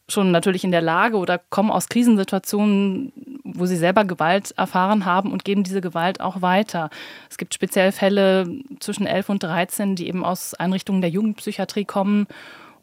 schon 0.07 0.29
natürlich 0.29 0.63
in 0.63 0.69
der 0.69 0.83
Lage 0.83 1.17
oder 1.17 1.39
kommen 1.39 1.71
aus 1.71 1.89
Krisensituationen, 1.89 3.11
wo 3.43 3.65
sie 3.65 3.75
selber 3.75 4.05
Gewalt 4.05 4.51
erfahren 4.57 5.05
haben 5.05 5.31
und 5.31 5.43
geben 5.43 5.63
diese 5.63 5.81
Gewalt 5.81 6.21
auch 6.21 6.43
weiter. 6.43 6.91
Es 7.31 7.39
gibt 7.39 7.55
speziell 7.55 7.91
Fälle 7.91 8.47
zwischen 8.79 9.07
11 9.07 9.29
und 9.29 9.41
13, 9.41 9.95
die 9.95 10.07
eben 10.07 10.23
aus 10.23 10.53
Einrichtungen 10.53 11.01
der 11.01 11.09
Jugendpsychiatrie 11.09 11.85
kommen 11.85 12.27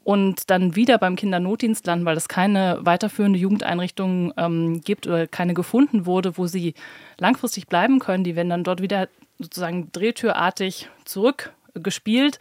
und 0.07 0.51
dann 0.51 0.77
wieder 0.77 0.99
beim 0.99 1.16
Kindernotdienst 1.16 1.85
landen, 1.85 2.05
weil 2.05 2.16
es 2.16 2.29
keine 2.29 2.79
weiterführende 2.83 3.40
Jugendeinrichtung 3.40 4.33
ähm, 4.37 4.81
gibt 4.83 5.09
oder 5.09 5.27
keine 5.27 5.53
gefunden 5.53 6.07
wurde, 6.07 6.38
wo 6.38 6.47
sie 6.47 6.75
langfristig 7.19 7.66
bleiben 7.66 7.99
können. 7.99 8.23
Die 8.23 8.37
werden 8.37 8.51
dann 8.51 8.62
dort 8.62 8.81
wieder 8.81 9.09
sozusagen 9.40 9.90
drehtürartig 9.90 10.88
zurückgespielt 11.05 12.38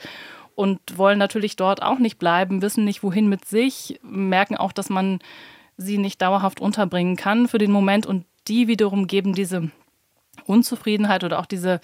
und 0.54 0.80
wollen 0.96 1.18
natürlich 1.18 1.56
dort 1.56 1.82
auch 1.82 1.98
nicht 1.98 2.20
bleiben, 2.20 2.62
wissen 2.62 2.86
nicht, 2.86 3.02
wohin 3.02 3.28
mit 3.28 3.46
sich, 3.46 4.00
merken 4.04 4.58
auch, 4.58 4.72
dass 4.72 4.92
man 4.92 5.18
sie 5.76 5.98
nicht 5.98 6.22
dauerhaft 6.22 6.62
unterbringen 6.62 7.16
kann 7.16 7.48
für 7.48 7.58
den 7.58 7.72
Moment 7.72 8.06
und 8.06 8.26
die 8.48 8.68
wiederum 8.68 9.08
geben 9.08 9.34
diese 9.34 9.72
Unzufriedenheit 10.46 11.24
oder 11.24 11.40
auch 11.40 11.48
diese 11.48 11.82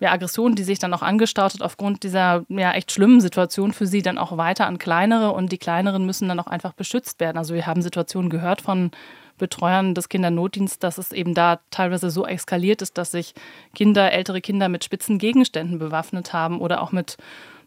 ja, 0.00 0.12
Aggression, 0.12 0.54
die 0.54 0.64
sich 0.64 0.78
dann 0.78 0.92
auch 0.92 1.02
angestaut 1.02 1.54
hat 1.54 1.62
aufgrund 1.62 2.02
dieser 2.02 2.44
ja 2.48 2.72
echt 2.72 2.92
schlimmen 2.92 3.20
Situation 3.20 3.72
für 3.72 3.86
sie 3.86 4.02
dann 4.02 4.18
auch 4.18 4.36
weiter 4.36 4.66
an 4.66 4.78
kleinere 4.78 5.32
und 5.32 5.52
die 5.52 5.58
kleineren 5.58 6.04
müssen 6.04 6.28
dann 6.28 6.40
auch 6.40 6.46
einfach 6.46 6.72
beschützt 6.72 7.20
werden. 7.20 7.38
Also 7.38 7.54
wir 7.54 7.66
haben 7.66 7.82
Situationen 7.82 8.30
gehört 8.30 8.60
von 8.60 8.90
Betreuern 9.38 9.94
des 9.94 10.08
Kindernotdienstes, 10.08 10.78
dass 10.78 10.98
es 10.98 11.12
eben 11.12 11.34
da 11.34 11.60
teilweise 11.70 12.10
so 12.10 12.26
eskaliert 12.26 12.82
ist, 12.82 12.98
dass 12.98 13.10
sich 13.10 13.34
Kinder, 13.74 14.12
ältere 14.12 14.40
Kinder 14.40 14.68
mit 14.68 14.84
spitzen 14.84 15.18
Gegenständen 15.18 15.78
bewaffnet 15.78 16.32
haben 16.32 16.60
oder 16.60 16.82
auch 16.82 16.92
mit 16.92 17.16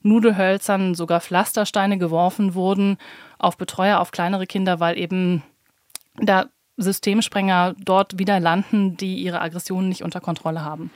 Nudelhölzern, 0.04 0.96
sogar 0.96 1.20
Pflastersteine 1.20 1.98
geworfen 1.98 2.54
wurden 2.54 2.98
auf 3.40 3.58
Betreuer, 3.58 4.00
auf 4.00 4.12
kleinere 4.12 4.48
Kinder, 4.48 4.80
weil 4.80 4.98
eben 4.98 5.44
da 6.16 6.46
Systemsprenger 6.78 7.76
dort 7.84 8.20
wieder 8.20 8.40
landen, 8.40 8.98
die 8.98 9.16
ihre 9.16 9.42
Aggressionen 9.42 9.90
nicht 9.90 10.04
unter 10.04 10.22
Kontrolle 10.22 10.64
haben. 10.64 10.92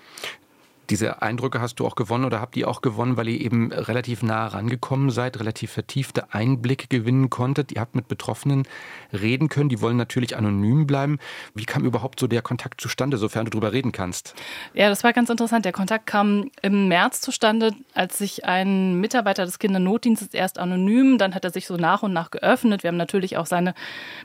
Diese 0.92 1.22
Eindrücke 1.22 1.62
hast 1.62 1.76
du 1.76 1.88
auch 1.88 1.96
gewonnen 1.96 2.26
oder 2.26 2.42
habt 2.42 2.58
ihr 2.58 2.68
auch 2.68 2.82
gewonnen, 2.82 3.16
weil 3.16 3.30
ihr 3.30 3.40
eben 3.40 3.72
relativ 3.72 4.24
nah 4.24 4.46
rangekommen 4.48 5.10
seid, 5.10 5.40
relativ 5.40 5.72
vertiefte 5.72 6.34
Einblicke 6.34 6.88
gewinnen 6.90 7.30
konntet. 7.30 7.72
Ihr 7.72 7.80
habt 7.80 7.96
mit 7.96 8.10
Betroffenen 8.10 8.68
reden 9.14 9.48
können, 9.48 9.70
die 9.70 9.80
wollen 9.80 9.96
natürlich 9.96 10.36
anonym 10.36 10.88
bleiben. 10.88 11.20
Wie 11.56 11.64
kam 11.64 11.86
überhaupt 11.86 12.20
so 12.20 12.28
der 12.28 12.42
Kontakt 12.42 12.82
zustande, 12.82 13.16
sofern 13.16 13.46
du 13.46 13.52
darüber 13.52 13.72
reden 13.72 13.94
kannst? 13.94 14.36
Ja, 14.74 14.90
das 14.90 15.06
war 15.06 15.14
ganz 15.14 15.30
interessant. 15.30 15.64
Der 15.64 15.72
Kontakt 15.72 16.08
kam 16.08 16.52
im 16.62 16.90
März 16.90 17.22
zustande, 17.22 17.72
als 17.94 18.18
sich 18.18 18.44
ein 18.44 19.00
Mitarbeiter 19.00 19.46
des 19.46 19.60
Kindernotdienstes 19.60 20.34
erst 20.34 20.60
anonym, 20.60 21.18
dann 21.18 21.34
hat 21.34 21.46
er 21.46 21.52
sich 21.52 21.68
so 21.68 21.78
nach 21.78 22.04
und 22.04 22.12
nach 22.12 22.32
geöffnet. 22.32 22.84
Wir 22.84 22.90
haben 22.90 22.98
natürlich 22.98 23.38
auch 23.38 23.46
seine 23.46 23.76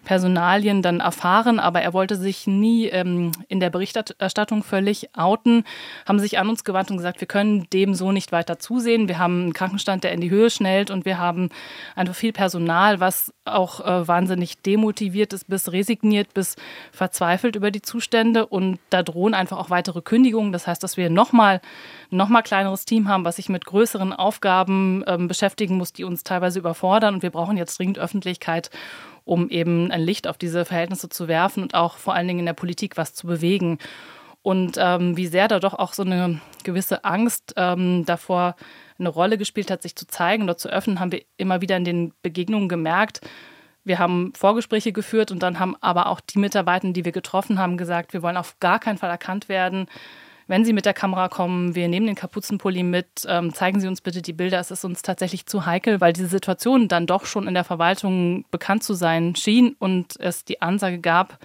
Personalien 0.04 0.82
dann 0.82 0.98
erfahren, 0.98 1.60
aber 1.60 1.80
er 1.80 1.92
wollte 1.92 2.16
sich 2.16 2.48
nie 2.48 2.86
ähm, 2.88 3.30
in 3.46 3.60
der 3.60 3.70
Berichterstattung 3.70 4.64
völlig 4.64 5.16
outen, 5.16 5.62
haben 6.06 6.18
sich 6.18 6.40
an 6.40 6.48
uns 6.48 6.55
uns 6.56 6.64
gewandt 6.64 6.90
und 6.90 6.96
gesagt, 6.96 7.20
wir 7.20 7.28
können 7.28 7.68
dem 7.72 7.94
so 7.94 8.12
nicht 8.12 8.32
weiter 8.32 8.58
zusehen. 8.58 9.08
Wir 9.08 9.18
haben 9.18 9.42
einen 9.42 9.52
Krankenstand, 9.52 10.04
der 10.04 10.12
in 10.12 10.22
die 10.22 10.30
Höhe 10.30 10.48
schnellt 10.48 10.90
und 10.90 11.04
wir 11.04 11.18
haben 11.18 11.50
einfach 11.94 12.14
viel 12.14 12.32
Personal, 12.32 12.98
was 12.98 13.32
auch 13.44 13.80
äh, 13.80 14.08
wahnsinnig 14.08 14.62
demotiviert 14.62 15.34
ist, 15.34 15.48
bis 15.48 15.70
resigniert, 15.70 16.32
bis 16.32 16.56
verzweifelt 16.92 17.56
über 17.56 17.70
die 17.70 17.82
Zustände. 17.82 18.46
Und 18.46 18.78
da 18.88 19.02
drohen 19.02 19.34
einfach 19.34 19.58
auch 19.58 19.68
weitere 19.68 20.00
Kündigungen. 20.00 20.52
Das 20.52 20.66
heißt, 20.66 20.82
dass 20.82 20.96
wir 20.96 21.10
nochmal 21.10 21.60
noch 22.10 22.28
mal 22.28 22.42
kleineres 22.42 22.86
Team 22.86 23.08
haben, 23.08 23.24
was 23.24 23.36
sich 23.36 23.48
mit 23.48 23.66
größeren 23.66 24.12
Aufgaben 24.12 25.04
ähm, 25.06 25.28
beschäftigen 25.28 25.76
muss, 25.76 25.92
die 25.92 26.04
uns 26.04 26.24
teilweise 26.24 26.58
überfordern. 26.58 27.14
Und 27.14 27.22
wir 27.22 27.30
brauchen 27.30 27.58
jetzt 27.58 27.78
dringend 27.78 27.98
Öffentlichkeit, 27.98 28.70
um 29.24 29.50
eben 29.50 29.90
ein 29.90 30.00
Licht 30.00 30.26
auf 30.26 30.38
diese 30.38 30.64
Verhältnisse 30.64 31.10
zu 31.10 31.28
werfen 31.28 31.62
und 31.62 31.74
auch 31.74 31.96
vor 31.98 32.14
allen 32.14 32.28
Dingen 32.28 32.40
in 32.40 32.46
der 32.46 32.52
Politik 32.54 32.96
was 32.96 33.12
zu 33.12 33.26
bewegen 33.26 33.78
und 34.46 34.76
ähm, 34.78 35.16
wie 35.16 35.26
sehr 35.26 35.48
da 35.48 35.58
doch 35.58 35.74
auch 35.74 35.92
so 35.92 36.04
eine 36.04 36.40
gewisse 36.62 37.04
Angst 37.04 37.54
ähm, 37.56 38.04
davor 38.04 38.54
eine 38.96 39.08
Rolle 39.08 39.38
gespielt 39.38 39.72
hat, 39.72 39.82
sich 39.82 39.96
zu 39.96 40.06
zeigen 40.06 40.44
oder 40.44 40.56
zu 40.56 40.68
öffnen, 40.68 41.00
haben 41.00 41.10
wir 41.10 41.22
immer 41.36 41.62
wieder 41.62 41.76
in 41.76 41.82
den 41.82 42.12
Begegnungen 42.22 42.68
gemerkt. 42.68 43.22
Wir 43.82 43.98
haben 43.98 44.32
Vorgespräche 44.36 44.92
geführt 44.92 45.32
und 45.32 45.42
dann 45.42 45.58
haben 45.58 45.74
aber 45.80 46.06
auch 46.06 46.20
die 46.20 46.38
Mitarbeiter, 46.38 46.92
die 46.92 47.04
wir 47.04 47.10
getroffen 47.10 47.58
haben, 47.58 47.76
gesagt, 47.76 48.12
wir 48.12 48.22
wollen 48.22 48.36
auf 48.36 48.60
gar 48.60 48.78
keinen 48.78 48.98
Fall 48.98 49.10
erkannt 49.10 49.48
werden. 49.48 49.88
Wenn 50.46 50.64
Sie 50.64 50.72
mit 50.72 50.86
der 50.86 50.94
Kamera 50.94 51.28
kommen, 51.28 51.74
wir 51.74 51.88
nehmen 51.88 52.06
den 52.06 52.14
Kapuzenpulli 52.14 52.84
mit, 52.84 53.26
ähm, 53.26 53.52
zeigen 53.52 53.80
Sie 53.80 53.88
uns 53.88 54.00
bitte 54.00 54.22
die 54.22 54.32
Bilder. 54.32 54.60
Es 54.60 54.70
ist 54.70 54.84
uns 54.84 55.02
tatsächlich 55.02 55.46
zu 55.46 55.66
heikel, 55.66 56.00
weil 56.00 56.12
diese 56.12 56.28
Situation 56.28 56.86
dann 56.86 57.08
doch 57.08 57.26
schon 57.26 57.48
in 57.48 57.54
der 57.54 57.64
Verwaltung 57.64 58.44
bekannt 58.52 58.84
zu 58.84 58.94
sein 58.94 59.34
schien 59.34 59.74
und 59.80 60.14
es 60.20 60.44
die 60.44 60.62
Ansage 60.62 61.00
gab, 61.00 61.40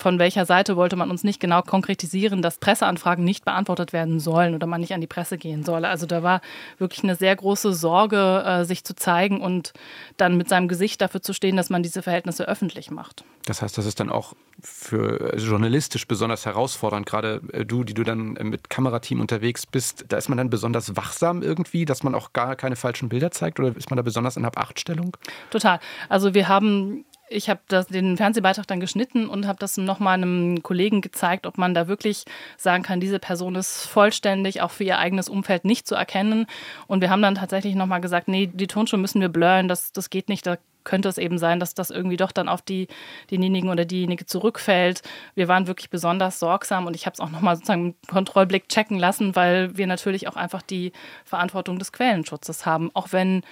von 0.00 0.18
welcher 0.18 0.46
Seite 0.46 0.76
wollte 0.76 0.96
man 0.96 1.10
uns 1.10 1.24
nicht 1.24 1.40
genau 1.40 1.62
konkretisieren, 1.62 2.42
dass 2.42 2.58
Presseanfragen 2.58 3.24
nicht 3.24 3.44
beantwortet 3.44 3.92
werden 3.92 4.18
sollen 4.18 4.54
oder 4.54 4.66
man 4.66 4.80
nicht 4.80 4.94
an 4.94 5.00
die 5.00 5.06
Presse 5.06 5.38
gehen 5.38 5.64
solle. 5.64 5.88
Also 5.88 6.06
da 6.06 6.22
war 6.22 6.40
wirklich 6.78 7.04
eine 7.04 7.16
sehr 7.16 7.36
große 7.36 7.72
Sorge, 7.74 8.42
äh, 8.46 8.64
sich 8.64 8.84
zu 8.84 8.94
zeigen 8.96 9.40
und 9.40 9.72
dann 10.16 10.36
mit 10.36 10.48
seinem 10.48 10.68
Gesicht 10.68 11.00
dafür 11.00 11.22
zu 11.22 11.32
stehen, 11.32 11.56
dass 11.56 11.70
man 11.70 11.82
diese 11.82 12.02
Verhältnisse 12.02 12.48
öffentlich 12.48 12.90
macht. 12.90 13.24
Das 13.44 13.62
heißt, 13.62 13.76
das 13.76 13.86
ist 13.86 14.00
dann 14.00 14.10
auch 14.10 14.34
für 14.62 15.36
journalistisch 15.36 16.06
besonders 16.06 16.44
herausfordernd, 16.46 17.06
gerade 17.06 17.40
äh, 17.52 17.64
du, 17.64 17.84
die 17.84 17.94
du 17.94 18.02
dann 18.02 18.32
mit 18.34 18.70
Kamerateam 18.70 19.20
unterwegs 19.20 19.66
bist. 19.66 20.06
Da 20.08 20.16
ist 20.16 20.28
man 20.28 20.38
dann 20.38 20.50
besonders 20.50 20.96
wachsam 20.96 21.42
irgendwie, 21.42 21.84
dass 21.84 22.02
man 22.02 22.14
auch 22.14 22.32
gar 22.32 22.56
keine 22.56 22.76
falschen 22.76 23.08
Bilder 23.08 23.30
zeigt 23.30 23.60
oder 23.60 23.76
ist 23.76 23.90
man 23.90 23.96
da 23.96 24.02
besonders 24.02 24.36
in 24.36 24.46
Hab-Acht-Stellung? 24.46 25.16
Total. 25.50 25.80
Also 26.08 26.34
wir 26.34 26.48
haben 26.48 27.04
ich 27.30 27.48
habe 27.48 27.60
den 27.90 28.16
Fernsehbeitrag 28.16 28.66
dann 28.66 28.80
geschnitten 28.80 29.28
und 29.28 29.46
habe 29.46 29.58
das 29.58 29.76
nochmal 29.76 30.14
einem 30.14 30.62
Kollegen 30.62 31.00
gezeigt, 31.00 31.46
ob 31.46 31.58
man 31.58 31.74
da 31.74 31.86
wirklich 31.86 32.24
sagen 32.56 32.82
kann, 32.82 33.00
diese 33.00 33.20
Person 33.20 33.54
ist 33.54 33.86
vollständig 33.86 34.60
auch 34.60 34.72
für 34.72 34.84
ihr 34.84 34.98
eigenes 34.98 35.28
Umfeld 35.28 35.64
nicht 35.64 35.86
zu 35.86 35.94
erkennen. 35.94 36.46
Und 36.88 37.00
wir 37.00 37.10
haben 37.10 37.22
dann 37.22 37.36
tatsächlich 37.36 37.76
nochmal 37.76 38.00
gesagt, 38.00 38.26
nee, 38.26 38.50
die 38.52 38.66
Tonschuhe 38.66 38.98
müssen 38.98 39.20
wir 39.20 39.28
blurren, 39.28 39.68
das, 39.68 39.92
das 39.92 40.10
geht 40.10 40.28
nicht, 40.28 40.44
da 40.44 40.58
könnte 40.82 41.08
es 41.08 41.18
eben 41.18 41.38
sein, 41.38 41.60
dass 41.60 41.74
das 41.74 41.90
irgendwie 41.90 42.16
doch 42.16 42.32
dann 42.32 42.48
auf 42.48 42.62
die, 42.62 42.88
denjenigen 43.30 43.70
oder 43.70 43.84
diejenige 43.84 44.26
zurückfällt. 44.26 45.02
Wir 45.34 45.46
waren 45.46 45.66
wirklich 45.66 45.90
besonders 45.90 46.40
sorgsam 46.40 46.86
und 46.86 46.96
ich 46.96 47.06
habe 47.06 47.14
es 47.14 47.20
auch 47.20 47.30
nochmal 47.30 47.56
sozusagen 47.56 47.88
im 47.88 47.94
Kontrollblick 48.08 48.68
checken 48.68 48.98
lassen, 48.98 49.36
weil 49.36 49.76
wir 49.76 49.86
natürlich 49.86 50.26
auch 50.26 50.36
einfach 50.36 50.62
die 50.62 50.92
Verantwortung 51.24 51.78
des 51.78 51.92
Quellenschutzes 51.92 52.66
haben. 52.66 52.90
Auch 52.94 53.12
wenn 53.12 53.42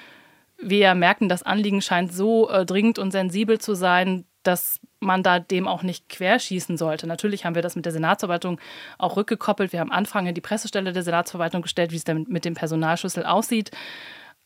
wir 0.61 0.95
merken, 0.95 1.29
das 1.29 1.43
Anliegen 1.43 1.81
scheint 1.81 2.13
so 2.13 2.51
äh, 2.51 2.67
dringend 2.67 2.99
und 2.99 3.11
sensibel 3.11 3.59
zu 3.59 3.75
sein, 3.75 4.25
dass 4.43 4.81
man 5.01 5.23
da 5.23 5.39
dem 5.39 5.69
auch 5.69 5.83
nicht 5.83 6.09
querschießen 6.09 6.77
sollte. 6.77 7.07
Natürlich 7.07 7.45
haben 7.45 7.55
wir 7.55 7.63
das 7.63 7.77
mit 7.77 7.85
der 7.85 7.93
Senatsverwaltung 7.93 8.61
auch 8.99 9.17
rückgekoppelt. 9.17 9.73
Wir 9.73 9.81
haben 9.81 9.93
Anfang 9.93 10.33
die 10.35 10.41
Pressestelle 10.41 10.93
der 10.93 11.03
Senatsverwaltung 11.03 11.63
gestellt, 11.63 11.93
wie 11.93 11.97
es 11.97 12.05
denn 12.05 12.27
mit 12.29 12.45
dem 12.45 12.55
Personalschlüssel 12.55 13.25
aussieht. 13.25 13.71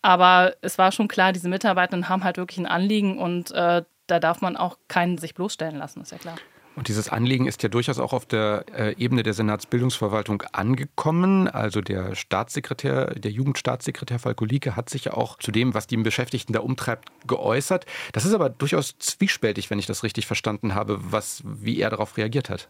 Aber 0.03 0.55
es 0.61 0.79
war 0.79 0.92
schon 0.92 1.09
klar, 1.09 1.33
diese 1.33 1.48
Mitarbeitenden 1.48 2.09
haben 2.09 2.25
halt 2.25 2.37
wirklich 2.37 2.59
ein 2.59 2.66
Anliegen 2.66 3.18
und 3.18 3.53
äh, 3.53 3.83
da 4.09 4.18
darf 4.18 4.40
man 4.40 4.57
auch 4.57 4.79
keinen 4.88 5.16
sich 5.16 5.35
bloßstellen 5.35 5.77
lassen, 5.77 6.03
ist 6.03 6.12
ja 6.12 6.18
klar. 6.18 6.37
Und 6.74 6.88
dieses 6.88 7.11
Anliegen 7.11 7.46
ist 7.46 7.62
ja 7.62 7.68
durchaus 7.68 7.98
auch 7.98 8.12
auf 8.12 8.24
der 8.24 8.64
äh, 8.74 8.94
Ebene 8.96 9.22
der 9.22 9.35
Senatsbildungsverwaltung 9.35 10.42
angekommen. 10.52 11.46
Also 11.48 11.82
der 11.82 12.14
Staatssekretär, 12.14 13.14
der 13.14 13.30
Jugendstaatssekretär 13.30 14.18
Falko 14.18 14.46
Lieke 14.46 14.74
hat 14.74 14.88
sich 14.88 15.04
ja 15.04 15.14
auch 15.14 15.38
zu 15.38 15.50
dem, 15.50 15.74
was 15.74 15.87
die 15.87 15.98
Beschäftigten 15.98 16.52
da 16.54 16.61
umtreibt, 16.61 17.11
geäußert. 17.26 17.85
Das 18.12 18.24
ist 18.24 18.32
aber 18.32 18.48
durchaus 18.48 18.96
zwiespältig, 18.98 19.70
wenn 19.70 19.78
ich 19.78 19.87
das 19.87 20.02
richtig 20.02 20.26
verstanden 20.26 20.74
habe, 20.74 20.98
was, 21.02 21.42
wie 21.44 21.78
er 21.78 21.90
darauf 21.90 22.16
reagiert 22.16 22.48
hat. 22.48 22.68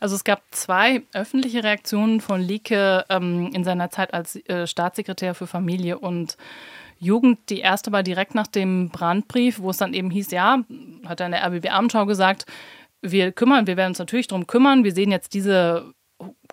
Also 0.00 0.14
es 0.14 0.24
gab 0.24 0.42
zwei 0.52 1.02
öffentliche 1.12 1.64
Reaktionen 1.64 2.20
von 2.20 2.40
Lieke 2.40 3.04
ähm, 3.08 3.50
in 3.52 3.64
seiner 3.64 3.90
Zeit 3.90 4.14
als 4.14 4.36
äh, 4.36 4.66
Staatssekretär 4.66 5.34
für 5.34 5.46
Familie 5.46 5.98
und 5.98 6.36
Jugend. 6.98 7.50
Die 7.50 7.58
erste 7.58 7.90
war 7.90 8.04
direkt 8.04 8.36
nach 8.36 8.46
dem 8.46 8.90
Brandbrief, 8.90 9.58
wo 9.58 9.70
es 9.70 9.76
dann 9.76 9.92
eben 9.92 10.10
hieß, 10.10 10.30
ja, 10.30 10.60
hat 11.04 11.18
er 11.18 11.26
in 11.26 11.32
der 11.32 11.44
RBB 11.44 11.70
Abendschau 11.70 12.06
gesagt, 12.06 12.46
wir 13.02 13.32
kümmern, 13.32 13.66
wir 13.66 13.76
werden 13.76 13.90
uns 13.90 13.98
natürlich 13.98 14.28
darum 14.28 14.46
kümmern. 14.46 14.84
Wir 14.84 14.92
sehen 14.92 15.10
jetzt 15.10 15.34
diese 15.34 15.92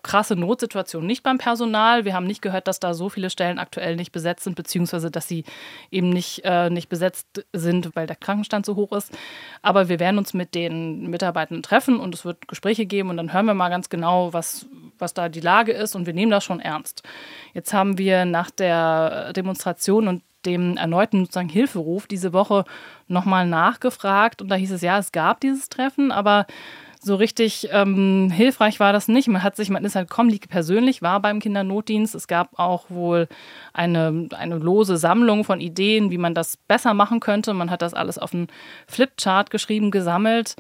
krasse 0.01 0.35
Notsituation 0.35 1.05
nicht 1.05 1.23
beim 1.23 1.37
Personal. 1.37 2.05
Wir 2.05 2.13
haben 2.13 2.25
nicht 2.25 2.41
gehört, 2.41 2.67
dass 2.67 2.79
da 2.79 2.93
so 2.93 3.09
viele 3.09 3.29
Stellen 3.29 3.59
aktuell 3.59 3.95
nicht 3.95 4.11
besetzt 4.11 4.43
sind, 4.43 4.55
beziehungsweise 4.55 5.11
dass 5.11 5.27
sie 5.27 5.43
eben 5.91 6.09
nicht, 6.09 6.41
äh, 6.45 6.69
nicht 6.69 6.89
besetzt 6.89 7.45
sind, 7.53 7.95
weil 7.95 8.07
der 8.07 8.15
Krankenstand 8.15 8.65
so 8.65 8.75
hoch 8.75 8.93
ist. 8.93 9.15
Aber 9.61 9.89
wir 9.89 9.99
werden 9.99 10.17
uns 10.17 10.33
mit 10.33 10.55
den 10.55 11.09
Mitarbeitern 11.09 11.61
treffen 11.63 11.99
und 11.99 12.15
es 12.15 12.25
wird 12.25 12.47
Gespräche 12.47 12.85
geben 12.85 13.09
und 13.09 13.17
dann 13.17 13.33
hören 13.33 13.45
wir 13.45 13.53
mal 13.53 13.69
ganz 13.69 13.89
genau, 13.89 14.33
was, 14.33 14.67
was 14.97 15.13
da 15.13 15.29
die 15.29 15.41
Lage 15.41 15.73
ist 15.73 15.95
und 15.95 16.05
wir 16.05 16.13
nehmen 16.13 16.31
das 16.31 16.43
schon 16.43 16.59
ernst. 16.59 17.03
Jetzt 17.53 17.73
haben 17.73 17.97
wir 17.97 18.25
nach 18.25 18.51
der 18.51 19.33
Demonstration 19.33 20.07
und 20.07 20.23
dem 20.45 20.77
erneuten 20.77 21.21
sozusagen 21.21 21.49
Hilferuf 21.49 22.07
diese 22.07 22.33
Woche 22.33 22.65
nochmal 23.07 23.47
nachgefragt 23.47 24.41
und 24.41 24.49
da 24.49 24.55
hieß 24.55 24.71
es 24.71 24.81
ja, 24.81 24.97
es 24.97 25.11
gab 25.11 25.39
dieses 25.41 25.69
Treffen, 25.69 26.11
aber 26.11 26.45
so 27.01 27.15
richtig 27.15 27.69
ähm, 27.71 28.29
hilfreich 28.29 28.79
war 28.81 28.91
das 28.91 29.07
nicht. 29.07 29.29
Man 29.29 29.41
hat 29.41 29.55
sich, 29.55 29.69
man 29.69 29.85
ist 29.85 29.95
halt 29.95 30.09
Comlique 30.09 30.49
persönlich, 30.49 31.01
war 31.01 31.21
beim 31.21 31.39
Kindernotdienst. 31.39 32.13
Es 32.13 32.27
gab 32.27 32.59
auch 32.59 32.89
wohl 32.89 33.29
eine, 33.71 34.27
eine 34.35 34.57
lose 34.57 34.97
Sammlung 34.97 35.45
von 35.45 35.61
Ideen, 35.61 36.11
wie 36.11 36.17
man 36.17 36.35
das 36.35 36.57
besser 36.57 36.93
machen 36.93 37.21
könnte. 37.21 37.53
Man 37.53 37.71
hat 37.71 37.81
das 37.81 37.93
alles 37.93 38.17
auf 38.17 38.33
einen 38.33 38.47
Flipchart 38.87 39.49
geschrieben, 39.49 39.91
gesammelt. 39.91 40.57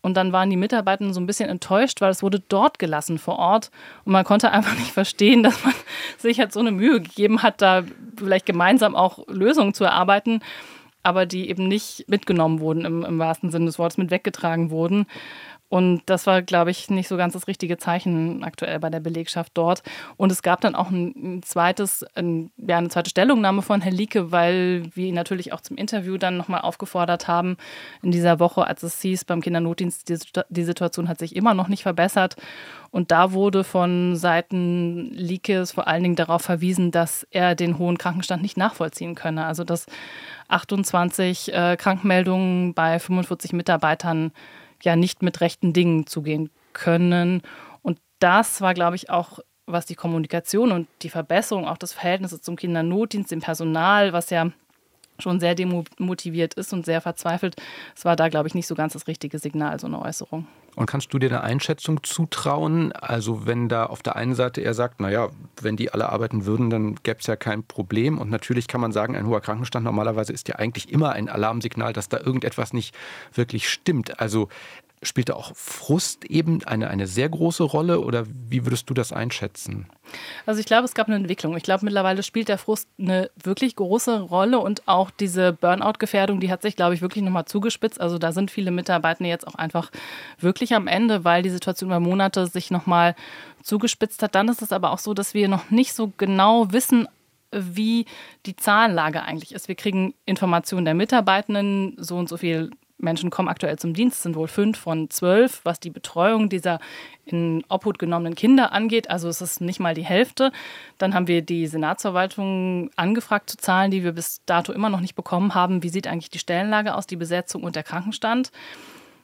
Und 0.00 0.16
dann 0.16 0.32
waren 0.32 0.48
die 0.48 0.56
Mitarbeiter 0.56 1.12
so 1.12 1.20
ein 1.20 1.26
bisschen 1.26 1.50
enttäuscht, 1.50 2.00
weil 2.00 2.10
es 2.10 2.22
wurde 2.22 2.40
dort 2.40 2.78
gelassen 2.78 3.18
vor 3.18 3.38
Ort. 3.38 3.70
Und 4.04 4.12
man 4.12 4.24
konnte 4.24 4.50
einfach 4.52 4.74
nicht 4.74 4.92
verstehen, 4.92 5.42
dass 5.42 5.62
man 5.64 5.74
sich 6.18 6.38
halt 6.38 6.52
so 6.52 6.60
eine 6.60 6.70
Mühe 6.70 7.00
gegeben 7.00 7.42
hat, 7.42 7.60
da 7.60 7.82
vielleicht 8.16 8.46
gemeinsam 8.46 8.94
auch 8.94 9.26
Lösungen 9.28 9.74
zu 9.74 9.84
erarbeiten, 9.84 10.40
aber 11.02 11.26
die 11.26 11.48
eben 11.48 11.66
nicht 11.66 12.04
mitgenommen 12.08 12.60
wurden 12.60 12.84
im, 12.84 13.04
im 13.04 13.18
wahrsten 13.18 13.50
Sinne 13.50 13.66
des 13.66 13.78
Wortes, 13.78 13.98
mit 13.98 14.10
weggetragen 14.10 14.70
wurden. 14.70 15.06
Und 15.68 16.02
das 16.06 16.26
war, 16.26 16.40
glaube 16.40 16.70
ich, 16.70 16.88
nicht 16.88 17.08
so 17.08 17.16
ganz 17.16 17.34
das 17.34 17.46
richtige 17.46 17.76
Zeichen 17.76 18.42
aktuell 18.42 18.78
bei 18.80 18.88
der 18.88 19.00
Belegschaft 19.00 19.52
dort. 19.54 19.82
Und 20.16 20.32
es 20.32 20.42
gab 20.42 20.62
dann 20.62 20.74
auch 20.74 20.90
ein 20.90 21.42
zweites, 21.42 22.04
ein, 22.14 22.50
ja, 22.56 22.78
eine 22.78 22.88
zweite 22.88 23.10
Stellungnahme 23.10 23.60
von 23.60 23.82
Herrn 23.82 23.94
Lieke, 23.94 24.32
weil 24.32 24.84
wir 24.94 25.08
ihn 25.08 25.14
natürlich 25.14 25.52
auch 25.52 25.60
zum 25.60 25.76
Interview 25.76 26.16
dann 26.16 26.38
nochmal 26.38 26.62
aufgefordert 26.62 27.28
haben 27.28 27.58
in 28.02 28.10
dieser 28.10 28.40
Woche, 28.40 28.66
als 28.66 28.82
es 28.82 29.00
hieß, 29.02 29.26
beim 29.26 29.42
Kindernotdienst, 29.42 30.08
die, 30.08 30.18
die 30.48 30.64
Situation 30.64 31.08
hat 31.08 31.18
sich 31.18 31.36
immer 31.36 31.52
noch 31.52 31.68
nicht 31.68 31.82
verbessert. 31.82 32.36
Und 32.90 33.10
da 33.10 33.32
wurde 33.32 33.62
von 33.64 34.16
Seiten 34.16 35.10
Liekes 35.12 35.72
vor 35.72 35.86
allen 35.86 36.02
Dingen 36.02 36.16
darauf 36.16 36.40
verwiesen, 36.40 36.90
dass 36.90 37.26
er 37.30 37.54
den 37.54 37.76
hohen 37.76 37.98
Krankenstand 37.98 38.40
nicht 38.40 38.56
nachvollziehen 38.56 39.14
könne. 39.14 39.44
Also 39.44 39.64
dass 39.64 39.84
28 40.48 41.52
äh, 41.52 41.76
Krankmeldungen 41.76 42.72
bei 42.72 42.98
45 42.98 43.52
Mitarbeitern 43.52 44.32
ja 44.82 44.96
nicht 44.96 45.22
mit 45.22 45.40
rechten 45.40 45.72
Dingen 45.72 46.06
zugehen 46.06 46.50
können. 46.72 47.42
Und 47.82 47.98
das 48.18 48.60
war, 48.60 48.74
glaube 48.74 48.96
ich, 48.96 49.10
auch 49.10 49.40
was 49.66 49.86
die 49.86 49.94
Kommunikation 49.94 50.72
und 50.72 50.88
die 51.02 51.10
Verbesserung 51.10 51.66
auch 51.66 51.76
des 51.78 51.92
Verhältnisses 51.92 52.42
zum 52.42 52.56
Kindernotdienst, 52.56 53.30
dem 53.30 53.40
Personal, 53.40 54.12
was 54.12 54.30
ja 54.30 54.50
schon 55.18 55.40
sehr 55.40 55.54
demotiviert 55.54 56.54
ist 56.54 56.72
und 56.72 56.86
sehr 56.86 57.00
verzweifelt. 57.00 57.56
Es 57.96 58.04
war 58.04 58.16
da, 58.16 58.28
glaube 58.28 58.48
ich, 58.48 58.54
nicht 58.54 58.66
so 58.66 58.74
ganz 58.74 58.92
das 58.92 59.06
richtige 59.06 59.38
Signal, 59.38 59.78
so 59.80 59.86
eine 59.86 60.00
Äußerung. 60.00 60.46
Und 60.78 60.86
kannst 60.86 61.12
du 61.12 61.18
dir 61.18 61.28
eine 61.28 61.40
Einschätzung 61.40 62.04
zutrauen? 62.04 62.92
Also 62.92 63.46
wenn 63.46 63.68
da 63.68 63.86
auf 63.86 64.00
der 64.00 64.14
einen 64.14 64.36
Seite 64.36 64.60
er 64.60 64.74
sagt, 64.74 65.00
naja, 65.00 65.30
wenn 65.60 65.76
die 65.76 65.90
alle 65.90 66.08
arbeiten 66.08 66.46
würden, 66.46 66.70
dann 66.70 66.94
gäbe 67.02 67.18
es 67.18 67.26
ja 67.26 67.34
kein 67.34 67.64
Problem. 67.64 68.16
Und 68.16 68.30
natürlich 68.30 68.68
kann 68.68 68.80
man 68.80 68.92
sagen, 68.92 69.16
ein 69.16 69.26
hoher 69.26 69.40
Krankenstand 69.40 69.82
normalerweise 69.82 70.32
ist 70.32 70.46
ja 70.46 70.54
eigentlich 70.54 70.92
immer 70.92 71.10
ein 71.10 71.28
Alarmsignal, 71.28 71.92
dass 71.92 72.08
da 72.08 72.20
irgendetwas 72.20 72.72
nicht 72.72 72.94
wirklich 73.34 73.68
stimmt. 73.68 74.20
Also 74.20 74.50
Spielt 75.02 75.28
da 75.28 75.34
auch 75.34 75.54
Frust 75.54 76.24
eben 76.24 76.64
eine, 76.64 76.88
eine 76.88 77.06
sehr 77.06 77.28
große 77.28 77.62
Rolle 77.62 78.00
oder 78.00 78.26
wie 78.26 78.64
würdest 78.64 78.90
du 78.90 78.94
das 78.94 79.12
einschätzen? 79.12 79.86
Also 80.46 80.60
ich 80.60 80.66
glaube, 80.66 80.84
es 80.84 80.94
gab 80.94 81.06
eine 81.06 81.16
Entwicklung. 81.16 81.56
Ich 81.56 81.62
glaube, 81.62 81.84
mittlerweile 81.84 82.22
spielt 82.22 82.48
der 82.48 82.58
Frust 82.58 82.88
eine 82.98 83.30
wirklich 83.42 83.76
große 83.76 84.20
Rolle 84.20 84.58
und 84.58 84.88
auch 84.88 85.10
diese 85.10 85.52
Burnout-Gefährdung, 85.52 86.40
die 86.40 86.50
hat 86.50 86.62
sich, 86.62 86.76
glaube 86.76 86.94
ich, 86.94 87.02
wirklich 87.02 87.22
nochmal 87.22 87.44
zugespitzt. 87.44 88.00
Also 88.00 88.18
da 88.18 88.32
sind 88.32 88.50
viele 88.50 88.70
Mitarbeiter 88.70 89.24
jetzt 89.24 89.46
auch 89.46 89.54
einfach 89.54 89.90
wirklich 90.40 90.74
am 90.74 90.86
Ende, 90.86 91.24
weil 91.24 91.42
die 91.42 91.50
Situation 91.50 91.90
über 91.90 92.00
Monate 92.00 92.46
sich 92.46 92.70
nochmal 92.70 93.14
zugespitzt 93.62 94.22
hat. 94.22 94.34
Dann 94.34 94.48
ist 94.48 94.62
es 94.62 94.72
aber 94.72 94.92
auch 94.92 94.98
so, 94.98 95.14
dass 95.14 95.34
wir 95.34 95.48
noch 95.48 95.70
nicht 95.70 95.92
so 95.92 96.12
genau 96.16 96.72
wissen, 96.72 97.08
wie 97.50 98.06
die 98.46 98.56
Zahlenlage 98.56 99.22
eigentlich 99.22 99.54
ist. 99.54 99.68
Wir 99.68 99.74
kriegen 99.74 100.14
Informationen 100.26 100.84
der 100.84 100.94
Mitarbeitenden, 100.94 101.96
so 101.98 102.16
und 102.16 102.28
so 102.28 102.36
viel 102.36 102.70
Menschen 102.98 103.30
kommen 103.30 103.48
aktuell 103.48 103.78
zum 103.78 103.94
Dienst, 103.94 104.22
sind 104.22 104.34
wohl 104.36 104.48
fünf 104.48 104.78
von 104.78 105.08
zwölf, 105.08 105.60
was 105.64 105.80
die 105.80 105.90
Betreuung 105.90 106.48
dieser 106.48 106.80
in 107.24 107.64
Obhut 107.68 107.98
genommenen 107.98 108.34
Kinder 108.34 108.72
angeht. 108.72 109.08
Also 109.08 109.28
es 109.28 109.40
ist 109.40 109.60
nicht 109.60 109.80
mal 109.80 109.94
die 109.94 110.04
Hälfte. 110.04 110.52
Dann 110.98 111.14
haben 111.14 111.28
wir 111.28 111.42
die 111.42 111.66
Senatsverwaltung 111.66 112.90
angefragt 112.96 113.50
zu 113.50 113.56
Zahlen, 113.56 113.90
die 113.90 114.02
wir 114.02 114.12
bis 114.12 114.44
dato 114.46 114.72
immer 114.72 114.90
noch 114.90 115.00
nicht 115.00 115.14
bekommen 115.14 115.54
haben. 115.54 115.82
Wie 115.82 115.88
sieht 115.88 116.06
eigentlich 116.06 116.30
die 116.30 116.38
Stellenlage 116.38 116.94
aus, 116.94 117.06
die 117.06 117.16
Besetzung 117.16 117.62
und 117.62 117.76
der 117.76 117.84
Krankenstand? 117.84 118.50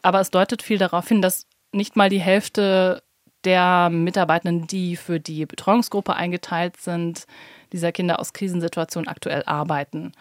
Aber 0.03 0.21
es 0.21 0.31
deutet 0.31 0.63
viel 0.63 0.79
darauf 0.79 1.09
hin, 1.09 1.23
dass 1.23 1.47
nicht 1.73 1.97
mal 1.97 2.09
die 2.09 2.21
Hälfte 2.21 3.03
der 3.45 3.91
Mitarbeitenden, 3.91 4.67
die 4.67 4.97
für 4.97 5.21
die 5.21 5.47
Betreuungsgruppe 5.47 6.15
eingeteilt 6.15 6.77
sind, 6.77 7.27
dieser 7.73 7.93
Kinder 7.93 8.21
aus 8.21 8.33
Krisensituationen 8.33 9.09
aktuell 9.09 9.43
arbeiten. 9.45 10.13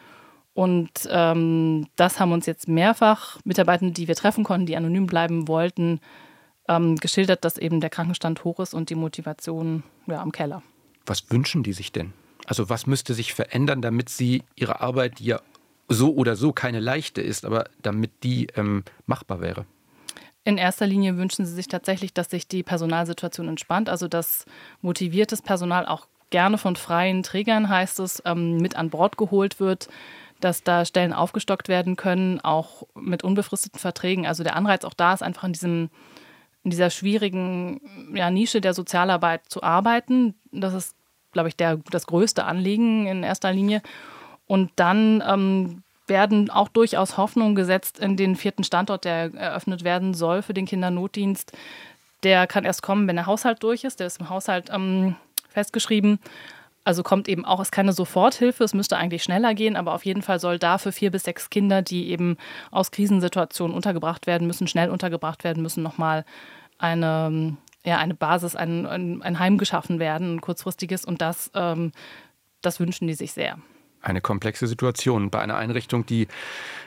Und 0.54 0.92
ähm, 1.10 1.88
das 1.96 2.20
haben 2.20 2.32
uns 2.32 2.46
jetzt 2.46 2.68
mehrfach 2.68 3.40
Mitarbeiter, 3.44 3.90
die 3.90 4.08
wir 4.08 4.16
treffen 4.16 4.44
konnten, 4.44 4.68
die 4.68 4.78
anonym 4.78 5.08
bleiben 5.08 5.48
wollten, 5.48 6.00
ähm, 6.68 6.96
geschildert, 6.98 7.44
dass 7.44 7.58
eben 7.58 7.82
der 7.82 7.90
Krankenstand 7.90 8.44
hoch 8.44 8.60
ist 8.60 8.74
und 8.74 8.90
die 8.90 8.96
Motivation 8.96 9.84
ja, 10.06 10.22
am 10.22 10.32
Keller. 10.32 10.62
Was 11.06 11.30
wünschen 11.32 11.64
die 11.64 11.74
sich 11.74 11.92
denn? 11.92 12.14
Also 12.46 12.70
was 12.70 12.88
müsste 12.88 13.14
sich 13.14 13.34
verändern, 13.34 13.82
damit 13.82 14.10
sie 14.10 14.44
ihre 14.56 14.82
Arbeit, 14.82 15.20
die 15.20 15.26
ja 15.26 15.42
so 15.90 16.14
oder 16.14 16.36
so 16.36 16.54
keine 16.54 16.80
leichte 16.80 17.22
ist, 17.22 17.46
aber 17.46 17.66
damit 17.82 18.12
die 18.24 18.48
ähm, 18.56 18.84
machbar 19.06 19.42
wäre? 19.42 19.66
In 20.46 20.58
erster 20.58 20.86
Linie 20.86 21.18
wünschen 21.18 21.46
sie 21.46 21.54
sich 21.54 21.68
tatsächlich, 21.68 22.14
dass 22.14 22.30
sich 22.30 22.48
die 22.48 22.64
Personalsituation 22.64 23.48
entspannt, 23.48 23.90
also 23.90 24.08
dass 24.08 24.46
motiviertes 24.82 25.42
Personal 25.42 25.86
auch 25.86 26.08
gerne 26.32 26.58
von 26.58 26.76
freien 26.76 27.24
Trägern, 27.24 27.70
heißt 27.70 28.00
es, 28.00 28.22
ähm, 28.26 28.58
mit 28.58 28.76
an 28.76 28.90
Bord 28.90 29.18
geholt 29.18 29.60
wird, 29.60 29.88
dass 30.44 30.64
da 30.64 30.86
Stellen 30.86 31.14
aufgestockt 31.14 31.68
werden 31.68 31.96
können, 31.96 32.40
auch 32.42 32.84
mit 32.96 33.24
unbefristeten 33.24 33.80
Verträgen. 33.80 34.26
Also 34.26 34.44
der 34.44 34.56
Anreiz 34.56 34.84
auch 34.84 34.94
da 34.94 35.14
ist, 35.14 35.24
einfach 35.24 35.44
in 35.44 35.54
diesem 35.54 35.90
in 36.64 36.72
dieser 36.72 36.90
schwierigen 36.90 37.82
ja, 38.16 38.32
Nische 38.32 38.62
der 38.62 38.74
Sozialarbeit 38.74 39.42
zu 39.50 39.64
arbeiten. 39.64 40.34
Das 40.52 40.74
ist, 40.74 40.96
glaube 41.34 41.50
ich, 41.50 41.58
der, 41.58 41.78
das 41.92 42.08
größte 42.08 42.46
Anliegen 42.46 43.06
in 43.06 43.24
erster 43.24 43.52
Linie. 43.52 43.82
Und 44.48 44.72
dann 44.78 45.22
ähm, 45.28 45.84
werden 46.08 46.50
auch 46.50 46.70
durchaus 46.70 47.18
Hoffnungen 47.18 47.56
gesetzt 47.56 48.00
in 48.00 48.16
den 48.16 48.36
vierten 48.36 48.64
Standort, 48.64 49.04
der 49.04 49.34
eröffnet 49.34 49.84
werden 49.84 50.14
soll 50.14 50.42
für 50.42 50.54
den 50.54 50.66
Kindernotdienst. 50.66 51.52
Der 52.24 52.48
kann 52.48 52.64
erst 52.64 52.82
kommen, 52.82 53.08
wenn 53.08 53.18
der 53.18 53.26
Haushalt 53.26 53.62
durch 53.62 53.84
ist. 53.84 54.00
Der 54.00 54.08
ist 54.08 54.22
im 54.22 54.30
Haushalt 54.30 54.70
ähm, 54.72 55.18
festgeschrieben. 55.50 56.20
Also 56.84 57.04
kommt 57.04 57.28
eben 57.28 57.46
auch, 57.46 57.60
es 57.60 57.68
ist 57.68 57.72
keine 57.72 57.94
Soforthilfe, 57.94 58.64
es 58.64 58.74
müsste 58.74 58.98
eigentlich 58.98 59.24
schneller 59.24 59.54
gehen, 59.54 59.76
aber 59.76 59.94
auf 59.94 60.06
jeden 60.06 60.22
Fall 60.22 60.40
soll 60.40 60.60
da 60.60 60.78
für 60.78 60.92
vier 60.92 61.12
bis 61.12 61.24
sechs 61.24 61.50
Kinder, 61.50 61.82
die 61.82 62.10
eben 62.10 62.38
aus 62.72 62.92
Krisensituationen 62.92 63.76
untergebracht 63.76 64.28
werden 64.28 64.48
müssen, 64.48 64.68
schnell 64.68 64.90
untergebracht 64.90 65.44
werden 65.44 65.64
müssen, 65.64 65.82
nochmal 65.82 66.26
eine, 66.78 67.56
ja, 67.86 67.98
eine 67.98 68.16
Basis, 68.16 68.56
ein, 68.56 68.86
ein, 68.86 69.22
ein 69.22 69.40
Heim 69.40 69.58
geschaffen 69.58 70.00
werden, 70.00 70.36
ein 70.36 70.42
kurzfristiges. 70.42 71.06
Und 71.06 71.22
das, 71.22 71.52
ähm, 71.54 71.94
das 72.62 72.80
wünschen 72.80 73.08
die 73.08 73.14
sich 73.14 73.32
sehr 73.32 73.58
eine 74.04 74.22
komplexe 74.22 74.68
Situation 74.68 75.30
bei 75.30 75.40
einer 75.40 75.56
Einrichtung, 75.56 76.06
die 76.06 76.28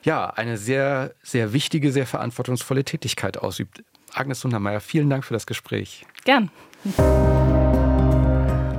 ja 0.05 0.29
eine 0.29 0.59
sehr, 0.59 1.15
sehr 1.23 1.53
wichtige, 1.53 1.91
sehr 1.91 2.07
verantwortungsvolle 2.07 2.85
Tätigkeit 2.85 3.39
ausübt. 3.39 3.83
Agnes 4.13 4.41
Sundermeier, 4.41 4.81
vielen 4.81 5.11
Dank 5.11 5.25
für 5.25 5.35
das 5.35 5.47
Gespräch. 5.47 6.07
Gern. 6.25 6.51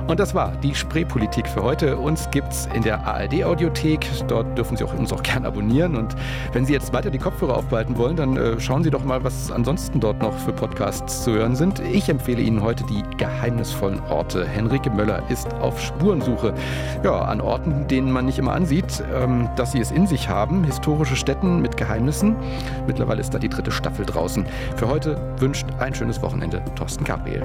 Und 0.08 0.18
das 0.18 0.34
war 0.34 0.52
die 0.62 0.74
Spreepolitik 0.74 1.46
für 1.46 1.62
heute. 1.62 1.98
Uns 1.98 2.30
gibt's 2.30 2.66
in 2.74 2.80
der 2.80 3.06
ARD-Audiothek. 3.06 4.06
Dort 4.26 4.56
dürfen 4.56 4.74
Sie 4.74 4.82
auch, 4.82 4.94
uns 4.94 5.12
auch 5.12 5.22
gerne 5.22 5.46
abonnieren. 5.46 5.96
Und 5.96 6.16
wenn 6.54 6.64
Sie 6.64 6.72
jetzt 6.72 6.94
weiter 6.94 7.10
die 7.10 7.18
Kopfhörer 7.18 7.54
aufbehalten 7.54 7.98
wollen, 7.98 8.16
dann 8.16 8.38
äh, 8.38 8.58
schauen 8.58 8.82
Sie 8.82 8.90
doch 8.90 9.04
mal, 9.04 9.22
was 9.22 9.52
ansonsten 9.52 10.00
dort 10.00 10.22
noch 10.22 10.32
für 10.32 10.54
Podcasts 10.54 11.24
zu 11.24 11.32
hören 11.32 11.54
sind. 11.54 11.80
Ich 11.80 12.08
empfehle 12.08 12.40
Ihnen 12.40 12.62
heute 12.62 12.84
die 12.84 13.02
geheimnisvollen 13.18 14.00
Orte. 14.08 14.46
Henrike 14.46 14.88
Möller 14.88 15.22
ist 15.28 15.52
auf 15.60 15.78
Spurensuche. 15.78 16.54
Ja, 17.04 17.18
an 17.18 17.42
Orten, 17.42 17.86
denen 17.86 18.10
man 18.10 18.24
nicht 18.24 18.38
immer 18.38 18.54
ansieht, 18.54 19.04
ähm, 19.14 19.50
dass 19.56 19.72
sie 19.72 19.80
es 19.80 19.90
in 19.90 20.06
sich 20.06 20.30
haben. 20.30 20.64
Historische 20.64 21.16
Städten 21.16 21.60
mit 21.60 21.76
Geheimnissen. 21.76 22.34
Mittlerweile 22.86 23.20
ist 23.20 23.34
da 23.34 23.38
die 23.38 23.50
dritte 23.50 23.70
Staffel 23.70 24.06
draußen. 24.06 24.46
Für 24.76 24.88
heute 24.88 25.20
wünscht 25.36 25.66
ein 25.78 25.94
schönes 25.94 26.22
Wochenende 26.22 26.62
Thorsten 26.76 27.04
Gabriel. 27.04 27.42